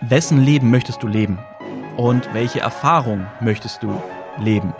wessen 0.00 0.42
Leben 0.42 0.70
möchtest 0.70 1.02
du 1.02 1.06
leben? 1.06 1.38
Und 1.96 2.32
welche 2.32 2.60
Erfahrung 2.60 3.26
möchtest 3.40 3.82
du 3.82 4.02
leben? 4.38 4.72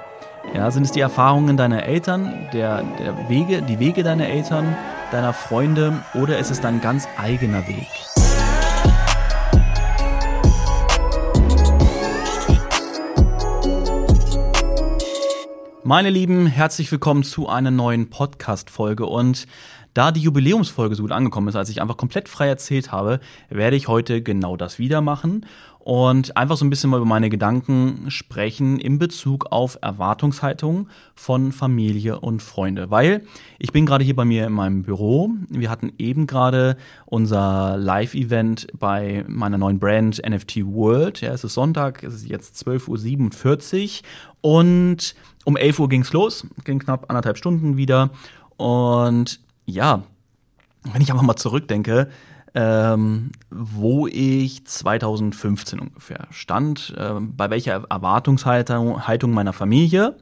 Ja, 0.55 0.71
sind 0.71 0.85
es 0.85 0.93
die 0.93 1.01
Erfahrungen 1.01 1.57
deiner 1.57 1.83
Eltern, 1.85 2.49
der, 2.53 2.83
der 2.99 3.29
Wege, 3.29 3.63
die 3.63 3.79
Wege 3.79 4.03
deiner 4.03 4.27
Eltern, 4.27 4.75
deiner 5.13 5.33
Freunde 5.33 6.03
oder 6.15 6.39
ist 6.39 6.51
es 6.51 6.61
dein 6.61 6.81
ganz 6.81 7.07
eigener 7.19 7.69
Weg? 7.69 7.87
Meine 15.83 16.11
Lieben, 16.11 16.47
herzlich 16.47 16.91
willkommen 16.93 17.25
zu 17.25 17.49
einer 17.49 17.71
neuen 17.71 18.11
Podcast-Folge 18.11 19.07
und 19.07 19.47
da 19.95 20.13
die 20.13 20.21
Jubiläumsfolge 20.21 20.95
so 20.95 21.03
gut 21.03 21.13
angekommen 21.13 21.49
ist, 21.49 21.57
als 21.57 21.69
ich 21.69 21.83
einfach 21.83 21.97
komplett 21.97 22.29
frei 22.29 22.49
erzählt 22.49 22.93
habe, 22.93 23.21
werde 23.49 23.77
ich 23.77 23.89
heute 23.89 24.23
genau 24.23 24.57
das 24.57 24.79
wieder 24.79 25.01
machen 25.01 25.47
und 25.81 26.37
einfach 26.37 26.57
so 26.57 26.65
ein 26.65 26.71
bisschen 26.71 26.91
mal 26.91 26.99
über 26.99 27.07
meine 27.07 27.31
Gedanken 27.31 28.11
sprechen 28.11 28.79
in 28.79 28.99
Bezug 28.99 29.47
auf 29.51 29.79
Erwartungshaltung 29.81 30.89
von 31.15 31.53
Familie 31.53 32.21
und 32.21 32.43
Freunde. 32.43 32.91
Weil 32.91 33.25
ich 33.59 33.73
bin 33.73 33.87
gerade 33.87 34.05
hier 34.05 34.15
bei 34.15 34.27
mir 34.27 34.47
in 34.47 34.53
meinem 34.53 34.83
Büro. 34.83 35.31
Wir 35.49 35.71
hatten 35.71 35.93
eben 35.99 36.27
gerade 36.27 36.77
unser 37.07 37.79
Live-Event 37.79 38.69
bei 38.79 39.25
meiner 39.27 39.57
neuen 39.57 39.79
Brand 39.79 40.23
NFT 40.25 40.67
World. 40.67 41.23
Ja, 41.23 41.33
es 41.33 41.45
ist 41.45 41.55
Sonntag, 41.55 42.05
es 42.05 42.15
ist 42.15 42.29
jetzt 42.29 42.63
12.47 42.69 44.03
Uhr 44.43 44.53
und 44.61 45.15
um 45.45 45.57
11 45.57 45.79
Uhr 45.81 45.89
ging's 45.89 46.13
los, 46.13 46.47
ging 46.65 46.79
knapp 46.79 47.07
anderthalb 47.09 47.39
Stunden 47.39 47.79
wieder 47.79 48.11
und 48.59 49.41
ja, 49.67 50.03
wenn 50.93 51.03
ich 51.03 51.11
einfach 51.11 51.25
mal 51.25 51.37
zurückdenke, 51.37 52.09
ähm, 52.55 53.31
wo 53.51 54.07
ich 54.07 54.67
2015 54.67 55.79
ungefähr 55.79 56.27
stand, 56.31 56.95
äh, 56.97 57.15
bei 57.21 57.51
welcher 57.51 57.85
Erwartungshaltung 57.89 59.33
meiner 59.33 59.53
Familie 59.53 60.17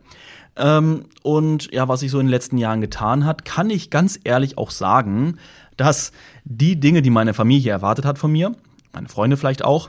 ähm, 0.59 1.05
und 1.23 1.73
ja, 1.73 1.89
was 1.89 2.01
sich 2.01 2.11
so 2.11 2.19
in 2.19 2.27
den 2.27 2.31
letzten 2.31 2.59
Jahren 2.59 2.81
getan 2.81 3.25
hat, 3.25 3.45
kann 3.45 3.71
ich 3.71 3.91
ganz 3.91 4.19
ehrlich 4.25 4.59
auch 4.59 4.71
sagen, 4.71 5.39
dass 5.77 6.13
die 6.45 6.79
Dinge, 6.79 7.01
die 7.01 7.11
meine 7.11 7.33
Familie 7.33 7.71
erwartet 7.71 8.05
hat 8.05 8.19
von 8.19 8.33
mir, 8.33 8.55
meine 8.93 9.09
Freunde 9.09 9.37
vielleicht 9.37 9.65
auch, 9.65 9.89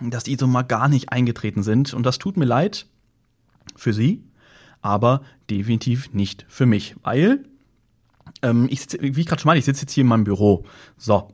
dass 0.00 0.24
die 0.24 0.36
so 0.36 0.46
mal 0.46 0.62
gar 0.62 0.88
nicht 0.88 1.10
eingetreten 1.10 1.62
sind. 1.62 1.92
Und 1.92 2.04
das 2.06 2.18
tut 2.18 2.36
mir 2.36 2.44
leid 2.44 2.86
für 3.76 3.92
sie, 3.92 4.24
aber 4.80 5.22
definitiv 5.50 6.14
nicht 6.14 6.46
für 6.48 6.66
mich, 6.66 6.94
weil 7.02 7.44
ähm, 8.42 8.66
ich, 8.70 8.86
wie 9.00 9.20
ich 9.20 9.26
gerade 9.26 9.40
schon 9.40 9.48
mal, 9.48 9.56
ich 9.56 9.64
sitze 9.64 9.82
jetzt 9.82 9.92
hier 9.92 10.02
in 10.02 10.08
meinem 10.08 10.24
Büro. 10.24 10.64
So. 10.96 11.28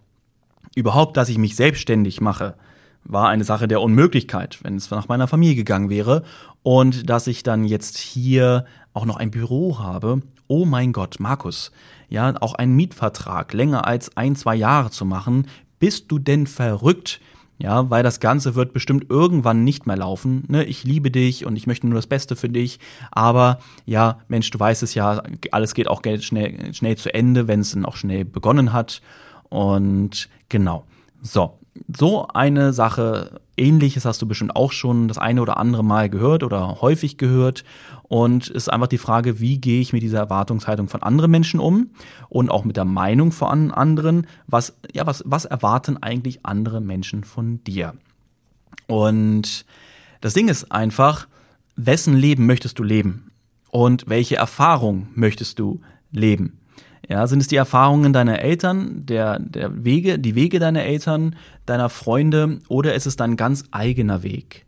Überhaupt, 0.74 1.16
dass 1.16 1.30
ich 1.30 1.38
mich 1.38 1.56
selbstständig 1.56 2.20
mache, 2.20 2.54
war 3.02 3.28
eine 3.28 3.44
Sache 3.44 3.68
der 3.68 3.80
Unmöglichkeit, 3.80 4.58
wenn 4.62 4.76
es 4.76 4.90
nach 4.90 5.08
meiner 5.08 5.28
Familie 5.28 5.56
gegangen 5.56 5.88
wäre. 5.88 6.22
Und 6.62 7.08
dass 7.08 7.26
ich 7.26 7.42
dann 7.42 7.64
jetzt 7.64 7.96
hier 7.96 8.66
auch 8.92 9.06
noch 9.06 9.16
ein 9.16 9.30
Büro 9.30 9.78
habe. 9.78 10.22
Oh 10.48 10.64
mein 10.64 10.92
Gott, 10.92 11.18
Markus, 11.18 11.72
ja, 12.08 12.34
auch 12.40 12.54
einen 12.54 12.76
Mietvertrag 12.76 13.52
länger 13.52 13.86
als 13.86 14.16
ein, 14.16 14.36
zwei 14.36 14.54
Jahre 14.54 14.90
zu 14.90 15.04
machen. 15.04 15.46
Bist 15.78 16.10
du 16.10 16.18
denn 16.18 16.46
verrückt? 16.46 17.20
Ja, 17.58 17.88
weil 17.88 18.02
das 18.02 18.20
Ganze 18.20 18.54
wird 18.54 18.74
bestimmt 18.74 19.06
irgendwann 19.08 19.64
nicht 19.64 19.86
mehr 19.86 19.96
laufen. 19.96 20.44
Ne? 20.48 20.64
Ich 20.64 20.84
liebe 20.84 21.10
dich 21.10 21.46
und 21.46 21.56
ich 21.56 21.66
möchte 21.66 21.86
nur 21.86 21.96
das 21.96 22.06
Beste 22.06 22.36
für 22.36 22.50
dich. 22.50 22.78
Aber 23.10 23.60
ja, 23.86 24.18
Mensch, 24.28 24.50
du 24.50 24.60
weißt 24.60 24.82
es 24.82 24.94
ja, 24.94 25.22
alles 25.52 25.72
geht 25.72 25.88
auch 25.88 26.02
schnell, 26.20 26.74
schnell 26.74 26.96
zu 26.96 27.14
Ende, 27.14 27.48
wenn 27.48 27.60
es 27.60 27.72
dann 27.72 27.86
auch 27.86 27.96
schnell 27.96 28.26
begonnen 28.26 28.74
hat. 28.74 29.00
Und 29.48 30.28
genau. 30.50 30.84
So, 31.22 31.58
so 31.94 32.28
eine 32.28 32.72
Sache, 32.72 33.40
ähnliches 33.56 34.04
hast 34.04 34.20
du 34.22 34.26
bestimmt 34.26 34.56
auch 34.56 34.72
schon 34.72 35.08
das 35.08 35.18
eine 35.18 35.42
oder 35.42 35.56
andere 35.56 35.84
Mal 35.84 36.10
gehört 36.10 36.42
oder 36.42 36.80
häufig 36.80 37.16
gehört. 37.16 37.64
Und 38.02 38.48
ist 38.48 38.72
einfach 38.72 38.86
die 38.86 38.98
Frage, 38.98 39.40
wie 39.40 39.58
gehe 39.58 39.80
ich 39.80 39.92
mit 39.92 40.02
dieser 40.02 40.18
Erwartungshaltung 40.18 40.88
von 40.88 41.02
anderen 41.02 41.30
Menschen 41.30 41.58
um 41.58 41.90
und 42.28 42.50
auch 42.50 42.64
mit 42.64 42.76
der 42.76 42.84
Meinung 42.84 43.32
von 43.32 43.72
anderen, 43.72 44.26
was, 44.46 44.76
ja, 44.92 45.06
was, 45.06 45.24
was 45.26 45.44
erwarten 45.44 46.00
eigentlich 46.02 46.46
andere 46.46 46.80
Menschen 46.80 47.24
von 47.24 47.62
dir? 47.64 47.94
Und 48.86 49.64
das 50.20 50.34
Ding 50.34 50.48
ist 50.48 50.70
einfach, 50.70 51.26
wessen 51.74 52.16
Leben 52.16 52.46
möchtest 52.46 52.78
du 52.78 52.82
leben? 52.82 53.30
Und 53.70 54.08
welche 54.08 54.36
Erfahrung 54.36 55.08
möchtest 55.14 55.58
du 55.58 55.80
leben? 56.12 56.60
Ja, 57.08 57.26
sind 57.26 57.40
es 57.40 57.46
die 57.46 57.56
Erfahrungen 57.56 58.12
deiner 58.12 58.40
Eltern, 58.40 59.06
der, 59.06 59.38
der 59.38 59.84
Wege, 59.84 60.18
die 60.18 60.34
Wege 60.34 60.58
deiner 60.58 60.82
Eltern, 60.82 61.36
deiner 61.64 61.88
Freunde 61.88 62.58
oder 62.68 62.94
ist 62.94 63.06
es 63.06 63.16
dein 63.16 63.36
ganz 63.36 63.64
eigener 63.70 64.22
Weg? 64.24 64.66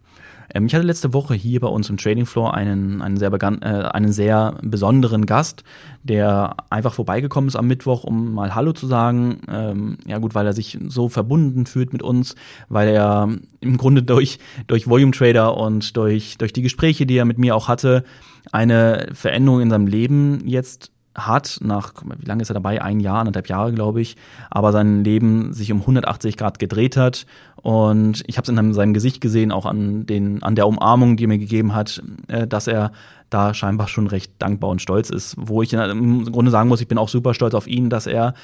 Ähm, 0.55 0.67
ich 0.67 0.75
hatte 0.75 0.87
letzte 0.87 1.13
Woche 1.13 1.35
hier 1.35 1.61
bei 1.61 1.69
uns 1.69 1.91
im 1.91 1.97
Trading 1.97 2.27
Floor 2.27 2.55
einen, 2.55 3.03
einen, 3.03 3.17
sehr, 3.17 3.31
begann, 3.31 3.61
äh, 3.63 3.89
einen 3.93 4.13
sehr 4.13 4.57
besonderen 4.63 5.27
Gast, 5.27 5.65
der 6.03 6.57
einfach 6.71 6.95
vorbeigekommen 6.95 7.49
ist 7.49 7.57
am 7.57 7.67
Mittwoch, 7.67 8.05
um 8.05 8.35
mal 8.35 8.55
Hallo 8.55 8.73
zu 8.73 8.87
sagen. 8.87 9.41
Ähm, 9.49 9.99
ja 10.07 10.19
gut, 10.19 10.35
weil 10.35 10.47
er 10.47 10.53
sich 10.53 10.79
so 10.89 11.09
verbunden 11.09 11.67
fühlt 11.67 11.93
mit 11.93 12.03
uns, 12.03 12.35
weil 12.69 12.89
er 12.89 13.29
im 13.61 13.77
Grunde 13.77 14.03
durch, 14.03 14.39
durch 14.67 14.89
Volume 14.89 15.13
Trader 15.13 15.57
und 15.57 15.97
durch, 15.97 16.39
durch 16.39 16.53
die 16.53 16.63
Gespräche, 16.63 17.05
die 17.05 17.17
er 17.17 17.25
mit 17.25 17.39
mir 17.39 17.55
auch 17.55 17.69
hatte, 17.69 18.05
eine 18.53 19.09
Veränderung 19.13 19.61
in 19.61 19.71
seinem 19.71 19.87
Leben 19.87 20.47
jetzt 20.47 20.93
hat, 21.27 21.59
nach, 21.63 21.93
wie 22.19 22.27
lange 22.27 22.43
ist 22.43 22.51
er 22.51 22.55
dabei? 22.55 22.83
Ein 22.83 23.01
Jahr, 23.01 23.19
anderthalb 23.19 23.49
Jahre, 23.49 23.73
glaube 23.73 24.01
ich, 24.01 24.17
aber 24.51 24.73
sein 24.73 25.05
Leben 25.05 25.53
sich 25.53 25.73
um 25.73 25.81
180 25.81 26.37
Grad 26.37 26.59
gedreht 26.59 26.97
hat. 26.97 27.27
Und 27.57 28.23
ich 28.27 28.39
habe 28.39 28.51
es 28.51 28.57
in 28.57 28.73
seinem 28.73 28.95
Gesicht 28.95 29.21
gesehen, 29.21 29.53
auch 29.53 29.67
an, 29.67 30.07
den, 30.07 30.43
an 30.43 30.55
der 30.55 30.67
Umarmung, 30.67 31.17
die 31.17 31.25
er 31.25 31.29
mir 31.29 31.39
gegeben 31.39 31.75
hat, 31.75 32.03
äh, 32.29 32.47
dass 32.47 32.67
er 32.67 32.93
da 33.31 33.53
scheinbar 33.53 33.89
schon 33.89 34.07
recht 34.07 34.33
dankbar 34.39 34.71
und 34.71 34.81
stolz 34.81 35.11
ist. 35.11 35.35
Wo 35.39 35.63
ich 35.63 35.73
im 35.73 36.31
Grunde 36.33 36.51
sagen 36.51 36.69
muss, 36.69 36.81
ich 36.81 36.89
bin 36.89 36.99
auch 36.99 37.09
super 37.09 37.35
stolz 37.35 37.55
auf 37.55 37.67
ihn, 37.67 37.91
dass 37.91 38.07
er 38.07 38.35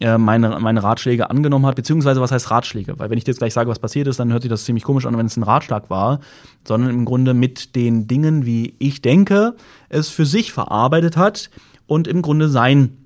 äh, 0.00 0.18
meine, 0.18 0.58
meine 0.60 0.82
Ratschläge 0.82 1.30
angenommen 1.30 1.66
hat, 1.66 1.76
beziehungsweise 1.76 2.20
was 2.20 2.32
heißt 2.32 2.50
Ratschläge? 2.50 2.98
Weil 2.98 3.10
wenn 3.10 3.18
ich 3.18 3.26
jetzt 3.26 3.38
gleich 3.38 3.54
sage, 3.54 3.70
was 3.70 3.78
passiert 3.78 4.06
ist, 4.06 4.18
dann 4.18 4.32
hört 4.32 4.42
sich 4.42 4.50
das 4.50 4.64
ziemlich 4.64 4.84
komisch 4.84 5.06
an, 5.06 5.16
wenn 5.16 5.26
es 5.26 5.36
ein 5.36 5.42
Ratschlag 5.42 5.88
war, 5.88 6.20
sondern 6.66 6.90
im 6.90 7.04
Grunde 7.04 7.32
mit 7.32 7.74
den 7.74 8.06
Dingen, 8.06 8.44
wie 8.44 8.74
ich 8.78 9.00
denke, 9.02 9.54
es 9.88 10.08
für 10.08 10.26
sich 10.26 10.52
verarbeitet 10.52 11.16
hat, 11.16 11.50
und 11.86 12.08
im 12.08 12.22
Grunde 12.22 12.48
seinen 12.48 12.96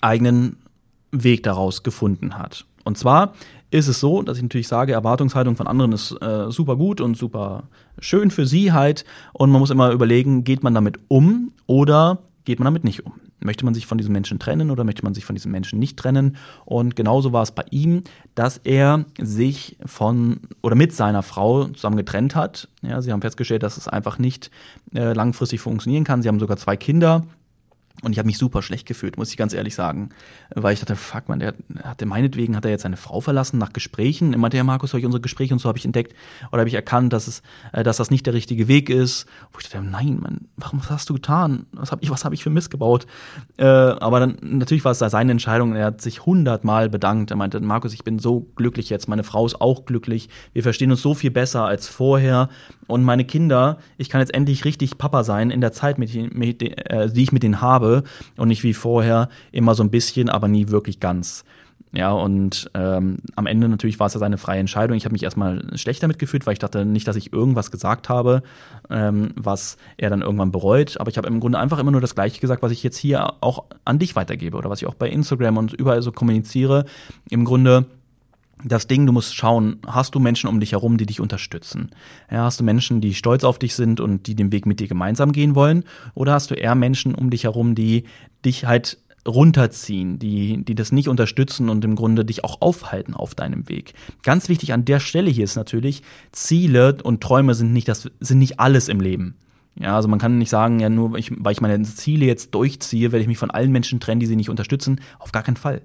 eigenen 0.00 0.56
Weg 1.10 1.42
daraus 1.42 1.82
gefunden 1.82 2.38
hat. 2.38 2.66
Und 2.84 2.98
zwar 2.98 3.34
ist 3.70 3.88
es 3.88 3.98
so, 3.98 4.22
dass 4.22 4.36
ich 4.36 4.42
natürlich 4.42 4.68
sage, 4.68 4.92
Erwartungshaltung 4.92 5.56
von 5.56 5.66
anderen 5.66 5.92
ist 5.92 6.12
äh, 6.22 6.50
super 6.50 6.76
gut 6.76 7.00
und 7.00 7.16
super 7.16 7.64
schön 7.98 8.30
für 8.30 8.46
sie 8.46 8.72
halt. 8.72 9.04
Und 9.32 9.50
man 9.50 9.60
muss 9.60 9.70
immer 9.70 9.90
überlegen, 9.90 10.44
geht 10.44 10.62
man 10.62 10.74
damit 10.74 10.98
um 11.08 11.52
oder 11.66 12.18
geht 12.44 12.58
man 12.60 12.66
damit 12.66 12.84
nicht 12.84 13.04
um? 13.04 13.14
Möchte 13.40 13.64
man 13.64 13.74
sich 13.74 13.86
von 13.86 13.98
diesem 13.98 14.12
Menschen 14.12 14.38
trennen 14.38 14.70
oder 14.70 14.84
möchte 14.84 15.02
man 15.02 15.12
sich 15.12 15.24
von 15.24 15.34
diesem 15.34 15.50
Menschen 15.50 15.78
nicht 15.78 15.98
trennen? 15.98 16.36
Und 16.64 16.96
genauso 16.96 17.32
war 17.32 17.42
es 17.42 17.50
bei 17.50 17.64
ihm, 17.70 18.04
dass 18.34 18.58
er 18.58 19.04
sich 19.20 19.76
von 19.84 20.40
oder 20.62 20.76
mit 20.76 20.94
seiner 20.94 21.22
Frau 21.22 21.64
zusammen 21.66 21.96
getrennt 21.96 22.34
hat. 22.34 22.68
Ja, 22.80 23.02
sie 23.02 23.12
haben 23.12 23.22
festgestellt, 23.22 23.62
dass 23.62 23.76
es 23.76 23.88
einfach 23.88 24.18
nicht 24.18 24.50
äh, 24.94 25.12
langfristig 25.12 25.60
funktionieren 25.60 26.04
kann. 26.04 26.22
Sie 26.22 26.28
haben 26.28 26.40
sogar 26.40 26.56
zwei 26.56 26.76
Kinder 26.76 27.26
und 28.02 28.12
ich 28.12 28.18
habe 28.18 28.26
mich 28.26 28.38
super 28.38 28.60
schlecht 28.60 28.86
gefühlt, 28.86 29.16
muss 29.16 29.30
ich 29.30 29.36
ganz 29.36 29.52
ehrlich 29.52 29.74
sagen. 29.74 30.08
Weil 30.52 30.74
ich 30.74 30.80
dachte, 30.80 30.96
fuck 30.96 31.28
man, 31.28 31.38
der 31.38 31.54
hatte 31.84 32.06
meinetwegen 32.06 32.56
hat 32.56 32.64
er 32.64 32.72
jetzt 32.72 32.82
seine 32.82 32.96
Frau 32.96 33.20
verlassen 33.20 33.58
nach 33.58 33.72
Gesprächen. 33.72 34.32
Immer 34.32 34.50
der 34.50 34.64
Markus, 34.64 34.92
habe 34.92 34.98
ich 34.98 35.06
unsere 35.06 35.20
Gespräche 35.20 35.54
und 35.54 35.60
so 35.60 35.68
habe 35.68 35.78
ich 35.78 35.84
entdeckt 35.84 36.12
oder 36.50 36.60
habe 36.60 36.68
ich 36.68 36.74
erkannt, 36.74 37.12
dass 37.12 37.28
es, 37.28 37.42
äh, 37.72 37.84
dass 37.84 37.98
das 37.98 38.10
nicht 38.10 38.26
der 38.26 38.34
richtige 38.34 38.66
Weg 38.66 38.90
ist. 38.90 39.26
Wo 39.52 39.60
ich 39.60 39.68
dachte, 39.68 39.84
nein, 39.86 40.18
Mann, 40.20 40.48
warum 40.56 40.80
was 40.80 40.90
hast 40.90 41.08
du 41.08 41.14
getan? 41.14 41.66
Was 41.72 41.92
habe 41.92 42.02
ich, 42.02 42.10
was 42.10 42.24
habe 42.24 42.34
ich 42.34 42.42
für 42.42 42.50
Mist 42.50 42.72
gebaut? 42.72 43.06
Äh, 43.58 43.64
aber 43.64 44.18
dann 44.18 44.38
natürlich 44.42 44.84
war 44.84 44.92
es 44.92 44.98
da 44.98 45.08
seine 45.08 45.30
Entscheidung. 45.30 45.76
Er 45.76 45.86
hat 45.86 46.00
sich 46.00 46.26
hundertmal 46.26 46.90
bedankt. 46.90 47.30
Er 47.30 47.36
meinte, 47.36 47.60
Markus, 47.60 47.94
ich 47.94 48.02
bin 48.02 48.18
so 48.18 48.40
glücklich 48.56 48.90
jetzt. 48.90 49.08
Meine 49.08 49.22
Frau 49.22 49.46
ist 49.46 49.60
auch 49.60 49.84
glücklich. 49.84 50.28
Wir 50.52 50.64
verstehen 50.64 50.90
uns 50.90 51.00
so 51.00 51.14
viel 51.14 51.30
besser 51.30 51.64
als 51.64 51.86
vorher. 51.86 52.48
Und 52.86 53.02
meine 53.02 53.24
Kinder, 53.24 53.78
ich 53.96 54.08
kann 54.08 54.20
jetzt 54.20 54.34
endlich 54.34 54.64
richtig 54.64 54.98
Papa 54.98 55.24
sein 55.24 55.50
in 55.50 55.60
der 55.60 55.72
Zeit, 55.72 55.98
mit, 55.98 56.34
mit, 56.34 56.62
äh, 56.62 57.10
die 57.10 57.22
ich 57.22 57.32
mit 57.32 57.42
denen 57.42 57.60
habe 57.60 58.04
und 58.36 58.48
nicht 58.48 58.62
wie 58.62 58.74
vorher 58.74 59.28
immer 59.52 59.74
so 59.74 59.82
ein 59.82 59.90
bisschen, 59.90 60.28
aber 60.28 60.48
nie 60.48 60.68
wirklich 60.68 61.00
ganz. 61.00 61.44
Ja, 61.94 62.10
und 62.10 62.68
ähm, 62.74 63.18
am 63.36 63.46
Ende 63.46 63.68
natürlich 63.68 64.00
war 64.00 64.08
es 64.08 64.14
ja 64.14 64.20
seine 64.20 64.36
freie 64.36 64.58
Entscheidung. 64.58 64.96
Ich 64.96 65.04
habe 65.04 65.12
mich 65.12 65.22
erstmal 65.22 65.64
schlecht 65.78 66.02
damit 66.02 66.18
gefühlt, 66.18 66.44
weil 66.44 66.54
ich 66.54 66.58
dachte 66.58 66.84
nicht, 66.84 67.06
dass 67.06 67.14
ich 67.14 67.32
irgendwas 67.32 67.70
gesagt 67.70 68.08
habe, 68.08 68.42
ähm, 68.90 69.30
was 69.36 69.76
er 69.96 70.10
dann 70.10 70.20
irgendwann 70.20 70.50
bereut. 70.50 70.98
Aber 70.98 71.08
ich 71.08 71.16
habe 71.18 71.28
im 71.28 71.38
Grunde 71.38 71.58
einfach 71.58 71.78
immer 71.78 71.92
nur 71.92 72.00
das 72.00 72.16
Gleiche 72.16 72.40
gesagt, 72.40 72.64
was 72.64 72.72
ich 72.72 72.82
jetzt 72.82 72.96
hier 72.96 73.34
auch 73.40 73.66
an 73.84 74.00
dich 74.00 74.16
weitergebe 74.16 74.56
oder 74.56 74.70
was 74.70 74.82
ich 74.82 74.88
auch 74.88 74.94
bei 74.94 75.08
Instagram 75.08 75.56
und 75.56 75.72
überall 75.72 76.02
so 76.02 76.10
kommuniziere. 76.10 76.84
Im 77.30 77.44
Grunde 77.44 77.86
das 78.62 78.86
Ding, 78.86 79.06
du 79.06 79.12
musst 79.12 79.34
schauen, 79.34 79.78
hast 79.86 80.14
du 80.14 80.20
Menschen 80.20 80.48
um 80.48 80.60
dich 80.60 80.72
herum, 80.72 80.96
die 80.96 81.06
dich 81.06 81.20
unterstützen? 81.20 81.90
Ja, 82.30 82.44
hast 82.44 82.60
du 82.60 82.64
Menschen, 82.64 83.00
die 83.00 83.14
stolz 83.14 83.44
auf 83.44 83.58
dich 83.58 83.74
sind 83.74 84.00
und 84.00 84.26
die 84.26 84.34
den 84.34 84.52
Weg 84.52 84.66
mit 84.66 84.80
dir 84.80 84.88
gemeinsam 84.88 85.32
gehen 85.32 85.54
wollen? 85.54 85.84
Oder 86.14 86.32
hast 86.32 86.50
du 86.50 86.54
eher 86.54 86.74
Menschen 86.74 87.14
um 87.14 87.30
dich 87.30 87.44
herum, 87.44 87.74
die 87.74 88.04
dich 88.44 88.66
halt 88.66 88.98
runterziehen, 89.26 90.18
die, 90.18 90.64
die 90.64 90.74
das 90.74 90.92
nicht 90.92 91.08
unterstützen 91.08 91.68
und 91.68 91.84
im 91.84 91.96
Grunde 91.96 92.24
dich 92.24 92.44
auch 92.44 92.60
aufhalten 92.60 93.14
auf 93.14 93.34
deinem 93.34 93.68
Weg. 93.68 93.94
Ganz 94.22 94.48
wichtig 94.48 94.72
an 94.72 94.84
der 94.84 95.00
Stelle 95.00 95.30
hier 95.30 95.44
ist 95.44 95.56
natürlich, 95.56 96.02
Ziele 96.32 96.98
und 97.02 97.22
Träume 97.22 97.54
sind 97.54 97.72
nicht 97.72 97.88
das, 97.88 98.10
sind 98.20 98.38
nicht 98.38 98.60
alles 98.60 98.88
im 98.88 99.00
Leben. 99.00 99.36
Ja, 99.76 99.96
also 99.96 100.08
man 100.08 100.20
kann 100.20 100.38
nicht 100.38 100.50
sagen, 100.50 100.78
ja, 100.78 100.88
nur 100.88 101.12
weil 101.12 101.20
ich, 101.20 101.32
weil 101.36 101.52
ich 101.52 101.60
meine 101.60 101.82
Ziele 101.82 102.26
jetzt 102.26 102.54
durchziehe, 102.54 103.10
werde 103.10 103.22
ich 103.22 103.28
mich 103.28 103.38
von 103.38 103.50
allen 103.50 103.72
Menschen 103.72 103.98
trennen, 103.98 104.20
die 104.20 104.26
sie 104.26 104.36
nicht 104.36 104.50
unterstützen. 104.50 105.00
Auf 105.18 105.32
gar 105.32 105.42
keinen 105.42 105.56
Fall. 105.56 105.82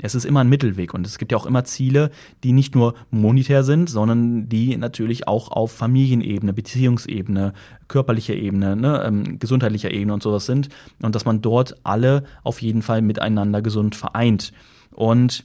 Es 0.00 0.14
ist 0.14 0.24
immer 0.24 0.40
ein 0.40 0.48
Mittelweg 0.48 0.94
und 0.94 1.06
es 1.06 1.18
gibt 1.18 1.32
ja 1.32 1.38
auch 1.38 1.46
immer 1.46 1.64
Ziele, 1.64 2.10
die 2.44 2.52
nicht 2.52 2.74
nur 2.74 2.94
monetär 3.10 3.64
sind, 3.64 3.90
sondern 3.90 4.48
die 4.48 4.76
natürlich 4.76 5.26
auch 5.26 5.50
auf 5.50 5.72
Familienebene, 5.72 6.52
Beziehungsebene, 6.52 7.52
körperlicher 7.88 8.34
Ebene, 8.34 8.76
ne, 8.76 9.02
ähm, 9.04 9.38
gesundheitlicher 9.38 9.90
Ebene 9.90 10.14
und 10.14 10.22
sowas 10.22 10.46
sind 10.46 10.68
und 11.02 11.14
dass 11.14 11.24
man 11.24 11.42
dort 11.42 11.76
alle 11.82 12.24
auf 12.44 12.62
jeden 12.62 12.82
Fall 12.82 13.02
miteinander 13.02 13.60
gesund 13.60 13.96
vereint. 13.96 14.52
Und 14.92 15.44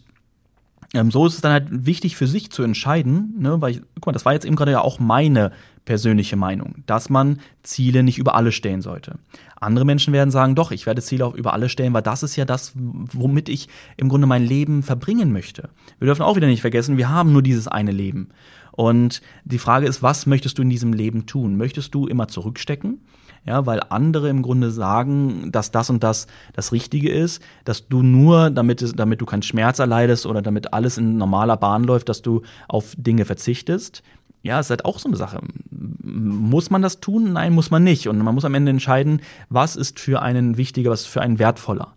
ähm, 0.93 1.09
so 1.09 1.25
ist 1.25 1.35
es 1.35 1.41
dann 1.41 1.51
halt 1.51 1.67
wichtig 1.69 2.15
für 2.15 2.27
sich 2.27 2.51
zu 2.51 2.61
entscheiden, 2.61 3.33
ne, 3.39 3.59
weil 3.61 3.71
ich, 3.71 3.81
guck 3.95 4.07
mal, 4.07 4.11
das 4.11 4.25
war 4.25 4.33
jetzt 4.33 4.45
eben 4.45 4.55
gerade 4.55 4.71
ja 4.71 4.81
auch 4.81 4.99
meine 4.99 5.51
persönliche 5.85 6.35
Meinung, 6.35 6.83
dass 6.85 7.09
man 7.09 7.39
Ziele 7.61 8.03
nicht 8.03 8.17
über 8.17 8.35
alle 8.35 8.51
stellen 8.51 8.81
sollte. 8.81 9.19
Andere 9.59 9.85
Menschen 9.85 10.13
werden 10.13 10.31
sagen, 10.31 10.55
doch, 10.55 10.71
ich 10.71 10.85
werde 10.85 11.01
Ziele 11.01 11.25
auch 11.25 11.35
über 11.35 11.53
alle 11.53 11.69
stellen, 11.69 11.93
weil 11.93 12.01
das 12.01 12.23
ist 12.23 12.35
ja 12.35 12.45
das, 12.45 12.73
womit 12.75 13.49
ich 13.49 13.69
im 13.97 14.09
Grunde 14.09 14.27
mein 14.27 14.43
Leben 14.43 14.83
verbringen 14.83 15.31
möchte. 15.31 15.69
Wir 15.99 16.07
dürfen 16.07 16.21
auch 16.21 16.35
wieder 16.35 16.47
nicht 16.47 16.61
vergessen, 16.61 16.97
wir 16.97 17.09
haben 17.09 17.31
nur 17.31 17.41
dieses 17.41 17.67
eine 17.67 17.91
Leben. 17.91 18.29
Und 18.71 19.21
die 19.45 19.59
Frage 19.59 19.85
ist, 19.85 20.01
was 20.01 20.25
möchtest 20.25 20.57
du 20.57 20.63
in 20.63 20.69
diesem 20.69 20.93
Leben 20.93 21.25
tun? 21.25 21.57
Möchtest 21.57 21.93
du 21.93 22.07
immer 22.07 22.27
zurückstecken? 22.27 22.99
Ja, 23.45 23.65
weil 23.65 23.81
andere 23.89 24.29
im 24.29 24.41
Grunde 24.41 24.71
sagen, 24.71 25.51
dass 25.51 25.69
das 25.69 25.89
und 25.89 26.01
das 26.01 26.27
das 26.53 26.71
Richtige 26.71 27.11
ist, 27.11 27.41
dass 27.65 27.89
du 27.89 28.01
nur, 28.01 28.49
damit, 28.49 28.97
damit 28.97 29.19
du 29.19 29.25
keinen 29.25 29.43
Schmerz 29.43 29.79
erleidest 29.79 30.25
oder 30.25 30.41
damit 30.41 30.73
alles 30.73 30.97
in 30.97 31.17
normaler 31.17 31.57
Bahn 31.57 31.83
läuft, 31.83 32.07
dass 32.07 32.21
du 32.21 32.41
auf 32.69 32.95
Dinge 32.97 33.25
verzichtest 33.25 34.01
ja, 34.43 34.59
ist 34.59 34.69
halt 34.69 34.85
auch 34.85 34.99
so 34.99 35.07
eine 35.07 35.17
Sache. 35.17 35.39
Muss 35.71 36.69
man 36.69 36.81
das 36.81 36.99
tun? 36.99 37.33
Nein, 37.33 37.53
muss 37.53 37.71
man 37.71 37.83
nicht. 37.83 38.07
Und 38.09 38.19
man 38.19 38.35
muss 38.35 38.45
am 38.45 38.53
Ende 38.53 38.71
entscheiden, 38.71 39.21
was 39.49 39.77
ist 39.77 39.99
für 39.99 40.21
einen 40.21 40.57
wichtiger, 40.57 40.91
was 40.91 41.01
ist 41.01 41.07
für 41.07 41.21
einen 41.21 41.39
wertvoller. 41.39 41.93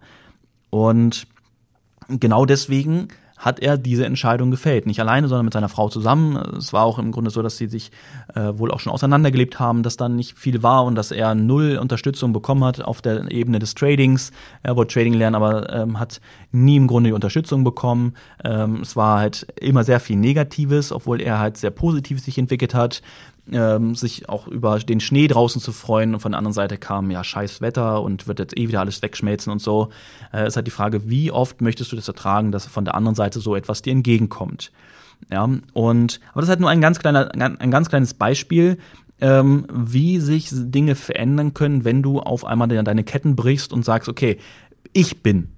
Und 0.70 1.26
genau 2.08 2.46
deswegen 2.46 3.08
hat 3.36 3.60
er 3.60 3.76
diese 3.76 4.06
Entscheidung 4.06 4.50
gefällt. 4.50 4.86
Nicht 4.86 5.00
alleine, 5.00 5.28
sondern 5.28 5.44
mit 5.44 5.54
seiner 5.54 5.68
Frau 5.68 5.88
zusammen. 5.88 6.36
Es 6.56 6.72
war 6.72 6.84
auch 6.84 6.98
im 6.98 7.12
Grunde 7.12 7.30
so, 7.30 7.42
dass 7.42 7.56
sie 7.56 7.66
sich 7.66 7.90
äh, 8.34 8.52
wohl 8.54 8.70
auch 8.70 8.80
schon 8.80 8.92
auseinandergelebt 8.92 9.60
haben, 9.60 9.82
dass 9.82 9.96
dann 9.96 10.16
nicht 10.16 10.38
viel 10.38 10.62
war 10.62 10.84
und 10.84 10.94
dass 10.94 11.10
er 11.10 11.34
null 11.34 11.78
Unterstützung 11.80 12.32
bekommen 12.32 12.64
hat 12.64 12.80
auf 12.80 13.02
der 13.02 13.30
Ebene 13.30 13.58
des 13.58 13.74
Tradings. 13.74 14.32
Er 14.62 14.76
wollte 14.76 14.94
Trading 14.94 15.14
lernen, 15.14 15.36
aber 15.36 15.72
ähm, 15.72 15.98
hat 15.98 16.20
nie 16.52 16.76
im 16.76 16.86
Grunde 16.86 17.10
die 17.10 17.14
Unterstützung 17.14 17.64
bekommen. 17.64 18.14
Ähm, 18.44 18.80
es 18.82 18.96
war 18.96 19.18
halt 19.18 19.46
immer 19.60 19.84
sehr 19.84 20.00
viel 20.00 20.16
Negatives, 20.16 20.92
obwohl 20.92 21.20
er 21.20 21.38
halt 21.38 21.56
sehr 21.56 21.70
positiv 21.70 22.20
sich 22.20 22.38
entwickelt 22.38 22.74
hat 22.74 23.02
ähm, 23.52 23.94
sich 23.94 24.28
auch 24.28 24.48
über 24.48 24.78
den 24.78 25.00
Schnee 25.00 25.28
draußen 25.28 25.60
zu 25.60 25.72
freuen 25.72 26.14
und 26.14 26.20
von 26.20 26.32
der 26.32 26.38
anderen 26.38 26.54
Seite 26.54 26.78
kam 26.78 27.10
ja 27.10 27.22
scheiß 27.22 27.60
Wetter 27.60 28.02
und 28.02 28.26
wird 28.26 28.38
jetzt 28.38 28.56
eh 28.58 28.68
wieder 28.68 28.80
alles 28.80 29.02
wegschmelzen 29.02 29.52
und 29.52 29.60
so. 29.60 29.90
Äh, 30.32 30.46
ist 30.46 30.56
halt 30.56 30.66
die 30.66 30.72
Frage, 30.72 31.08
wie 31.08 31.30
oft 31.30 31.60
möchtest 31.60 31.92
du 31.92 31.96
das 31.96 32.08
ertragen, 32.08 32.52
dass 32.52 32.66
von 32.66 32.84
der 32.84 32.94
anderen 32.94 33.14
Seite 33.14 33.40
so 33.40 33.54
etwas 33.54 33.82
dir 33.82 33.92
entgegenkommt? 33.92 34.72
Ja, 35.30 35.48
und 35.72 36.20
aber 36.32 36.40
das 36.40 36.44
ist 36.44 36.50
halt 36.50 36.60
nur 36.60 36.70
ein 36.70 36.80
ganz 36.80 36.98
kleiner, 36.98 37.30
ein 37.34 37.70
ganz 37.70 37.88
kleines 37.88 38.14
Beispiel, 38.14 38.78
ähm, 39.20 39.66
wie 39.72 40.20
sich 40.20 40.48
Dinge 40.52 40.94
verändern 40.94 41.54
können, 41.54 41.84
wenn 41.84 42.02
du 42.02 42.20
auf 42.20 42.44
einmal 42.44 42.68
deine 42.68 43.04
Ketten 43.04 43.34
brichst 43.34 43.72
und 43.72 43.84
sagst, 43.84 44.08
okay, 44.08 44.38
ich 44.92 45.22
bin 45.22 45.48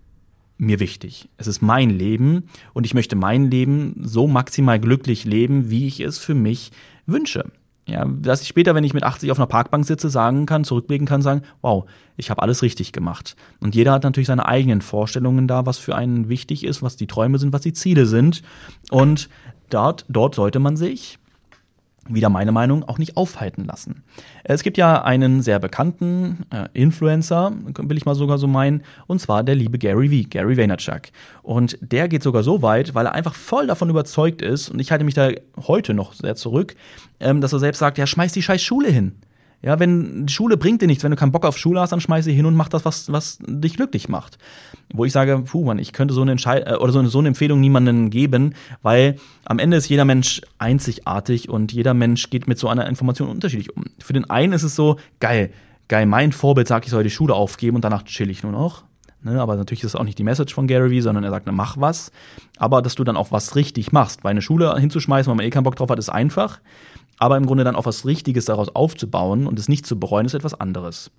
mir 0.58 0.81
wichtig. 0.81 1.29
Es 1.37 1.46
ist 1.46 1.62
mein 1.62 1.91
Leben 1.91 2.44
und 2.73 2.84
ich 2.84 2.94
möchte 2.94 3.17
mein 3.17 3.50
Leben 3.50 4.00
so 4.02 4.26
maximal 4.26 4.79
glücklich 4.79 5.25
leben, 5.25 5.70
wie 5.70 5.87
ich 5.87 6.00
es 6.00 6.19
für 6.19 6.34
mich 6.34 6.73
wünsche. 7.06 7.50
Ja, 7.88 8.05
dass 8.05 8.43
ich 8.43 8.49
später, 8.49 8.75
wenn 8.75 8.85
ich 8.85 8.93
mit 8.93 9.02
80 9.02 9.31
auf 9.31 9.38
einer 9.38 9.46
Parkbank 9.46 9.87
sitze, 9.87 10.11
sagen 10.11 10.44
kann, 10.44 10.62
zurückblicken 10.62 11.06
kann, 11.06 11.23
sagen, 11.23 11.40
wow, 11.62 11.87
ich 12.19 12.29
habe 12.29 12.43
alles 12.43 12.61
richtig 12.61 12.93
gemacht. 12.93 13.35
Und 13.61 13.75
jeder 13.75 13.93
hat 13.93 14.02
natürlich 14.02 14.26
seine 14.26 14.44
eigenen 14.44 14.82
Vorstellungen 14.82 15.49
da, 15.49 15.64
was 15.64 15.79
für 15.79 15.96
einen 15.96 16.29
wichtig 16.29 16.64
ist, 16.64 16.82
was 16.82 16.96
die 16.96 17.06
Träume 17.06 17.38
sind, 17.38 17.55
was 17.55 17.62
die 17.62 17.73
Ziele 17.73 18.05
sind. 18.05 18.43
Und 18.90 19.31
dort, 19.70 20.05
dort 20.11 20.35
sollte 20.35 20.58
man 20.58 20.76
sich 20.76 21.19
wieder 22.08 22.28
meine 22.28 22.52
Meinung, 22.52 22.84
auch 22.84 22.99
nicht 22.99 23.16
aufhalten 23.16 23.64
lassen. 23.64 24.02
Es 24.44 24.62
gibt 24.62 24.76
ja 24.76 25.02
einen 25.02 25.43
sehr 25.43 25.58
bekannten 25.58 26.46
äh, 26.50 26.69
Influencer, 26.72 27.52
will 27.76 27.96
ich 27.96 28.06
mal 28.06 28.14
sogar 28.14 28.38
so 28.38 28.46
meinen, 28.46 28.82
und 29.06 29.20
zwar 29.20 29.44
der 29.44 29.55
liebe 29.55 29.78
Gary 29.78 30.08
V, 30.08 30.28
Gary 30.28 30.56
Vaynerchuk. 30.56 31.02
Und 31.43 31.78
der 31.81 32.08
geht 32.08 32.22
sogar 32.22 32.43
so 32.43 32.62
weit, 32.62 32.94
weil 32.94 33.06
er 33.06 33.12
einfach 33.12 33.34
voll 33.34 33.66
davon 33.66 33.90
überzeugt 33.90 34.43
ist, 34.43 34.69
und 34.69 34.81
ich 34.81 34.90
halte 34.90 35.05
mich 35.05 35.14
da 35.14 35.31
heute 35.66 35.94
noch 35.94 36.12
sehr 36.12 36.34
zurück, 36.34 36.75
ähm, 37.20 37.40
dass 37.40 37.52
er 37.52 37.58
selbst 37.58 37.78
sagt, 37.78 37.99
ja, 37.99 38.06
schmeiß 38.06 38.32
die 38.32 38.43
scheiß 38.43 38.62
Schule 38.62 38.88
hin. 38.88 39.12
Ja, 39.60 39.81
wenn 39.81 40.26
die 40.26 40.32
Schule 40.32 40.56
bringt 40.56 40.82
dir 40.82 40.87
nichts, 40.87 41.02
wenn 41.02 41.10
du 41.10 41.16
keinen 41.16 41.32
Bock 41.32 41.44
auf 41.44 41.58
Schule 41.58 41.81
hast, 41.81 41.90
dann 41.90 42.00
schmeiß 42.00 42.25
sie 42.25 42.32
hin 42.32 42.46
und 42.46 42.55
mach 42.55 42.69
das, 42.69 42.84
was, 42.84 43.10
was 43.10 43.38
dich 43.44 43.75
glücklich 43.75 44.08
macht. 44.08 44.38
Wo 44.94 45.05
ich 45.05 45.12
sage, 45.12 45.43
puh, 45.44 45.64
man, 45.64 45.81
ich 45.81 45.93
könnte 45.93 46.14
so 46.14 46.22
eine 46.22 46.31
Entscheid 46.31 46.64
äh, 46.66 46.76
oder 46.76 46.93
so 46.93 47.00
eine, 47.00 47.08
so 47.08 47.19
eine 47.19 47.28
Empfehlung 47.28 47.60
niemandem 47.60 48.10
geben, 48.10 48.55
weil 48.82 49.16
am 49.44 49.58
Ende 49.58 49.76
ist 49.76 49.88
jeder 49.88 50.05
Mensch 50.05 50.43
einzigartig 50.58 51.49
und 51.49 51.72
jeder 51.72 51.93
Mensch 51.93 52.31
geht 52.31 52.46
mit 52.46 52.58
so 52.58 52.69
einer 52.69 52.87
Information 52.87 53.28
unterschiedlich 53.28 53.76
um. 53.76 53.84
Für 53.99 54.12
den 54.12 54.31
einen 54.31 54.52
ist 54.52 54.62
es 54.62 54.76
so, 54.76 54.96
geil, 55.19 55.50
geil, 55.88 56.06
mein 56.06 56.31
Vorbild 56.31 56.69
sagt, 56.69 56.84
ich 56.84 56.93
soll 56.93 57.02
die 57.02 57.10
Schule 57.10 57.34
aufgeben 57.34 57.75
und 57.75 57.84
danach 57.84 58.05
chill 58.05 58.31
ich 58.31 58.44
nur 58.44 58.52
noch. 58.52 58.84
Ne, 59.29 59.41
aber 59.41 59.57
natürlich 59.57 59.85
ist 59.85 59.95
das 59.95 60.01
auch 60.01 60.05
nicht 60.05 60.19
die 60.19 60.25
Message 60.25 60.55
von 60.55 60.67
Gary 60.67 60.91
Vee, 60.91 61.01
sondern 61.01 61.25
er 61.25 61.31
sagt, 61.31 61.47
na, 61.47 61.53
mach 61.53 61.77
was. 61.79 62.11
Aber 62.57 62.81
dass 62.81 62.95
du 62.95 63.05
dann 63.05 63.17
auch 63.17 63.31
was 63.31 63.57
richtig 63.57 63.93
machst. 63.93 64.25
Weil 64.25 64.31
eine 64.31 64.43
Schule 64.43 64.75
hinzuschmeißen, 64.75 65.29
weil 65.29 65.37
man 65.37 65.45
eh 65.45 65.51
keinen 65.51 65.65
Bock 65.65 65.77
drauf 65.77 65.91
hat, 65.91 65.99
ist 65.99 66.09
einfach. 66.09 66.61
Aber 67.19 67.37
im 67.37 67.45
Grunde 67.45 67.65
dann 67.65 67.77
auch 67.77 67.85
was 67.85 68.07
Richtiges 68.07 68.47
daraus 68.47 68.75
aufzubauen 68.75 69.47
und 69.47 69.59
es 69.59 69.69
nicht 69.69 69.87
zu 69.87 69.99
bereuen, 69.99 70.25
ist 70.25 70.35
etwas 70.35 70.59
anderes. 70.59 71.11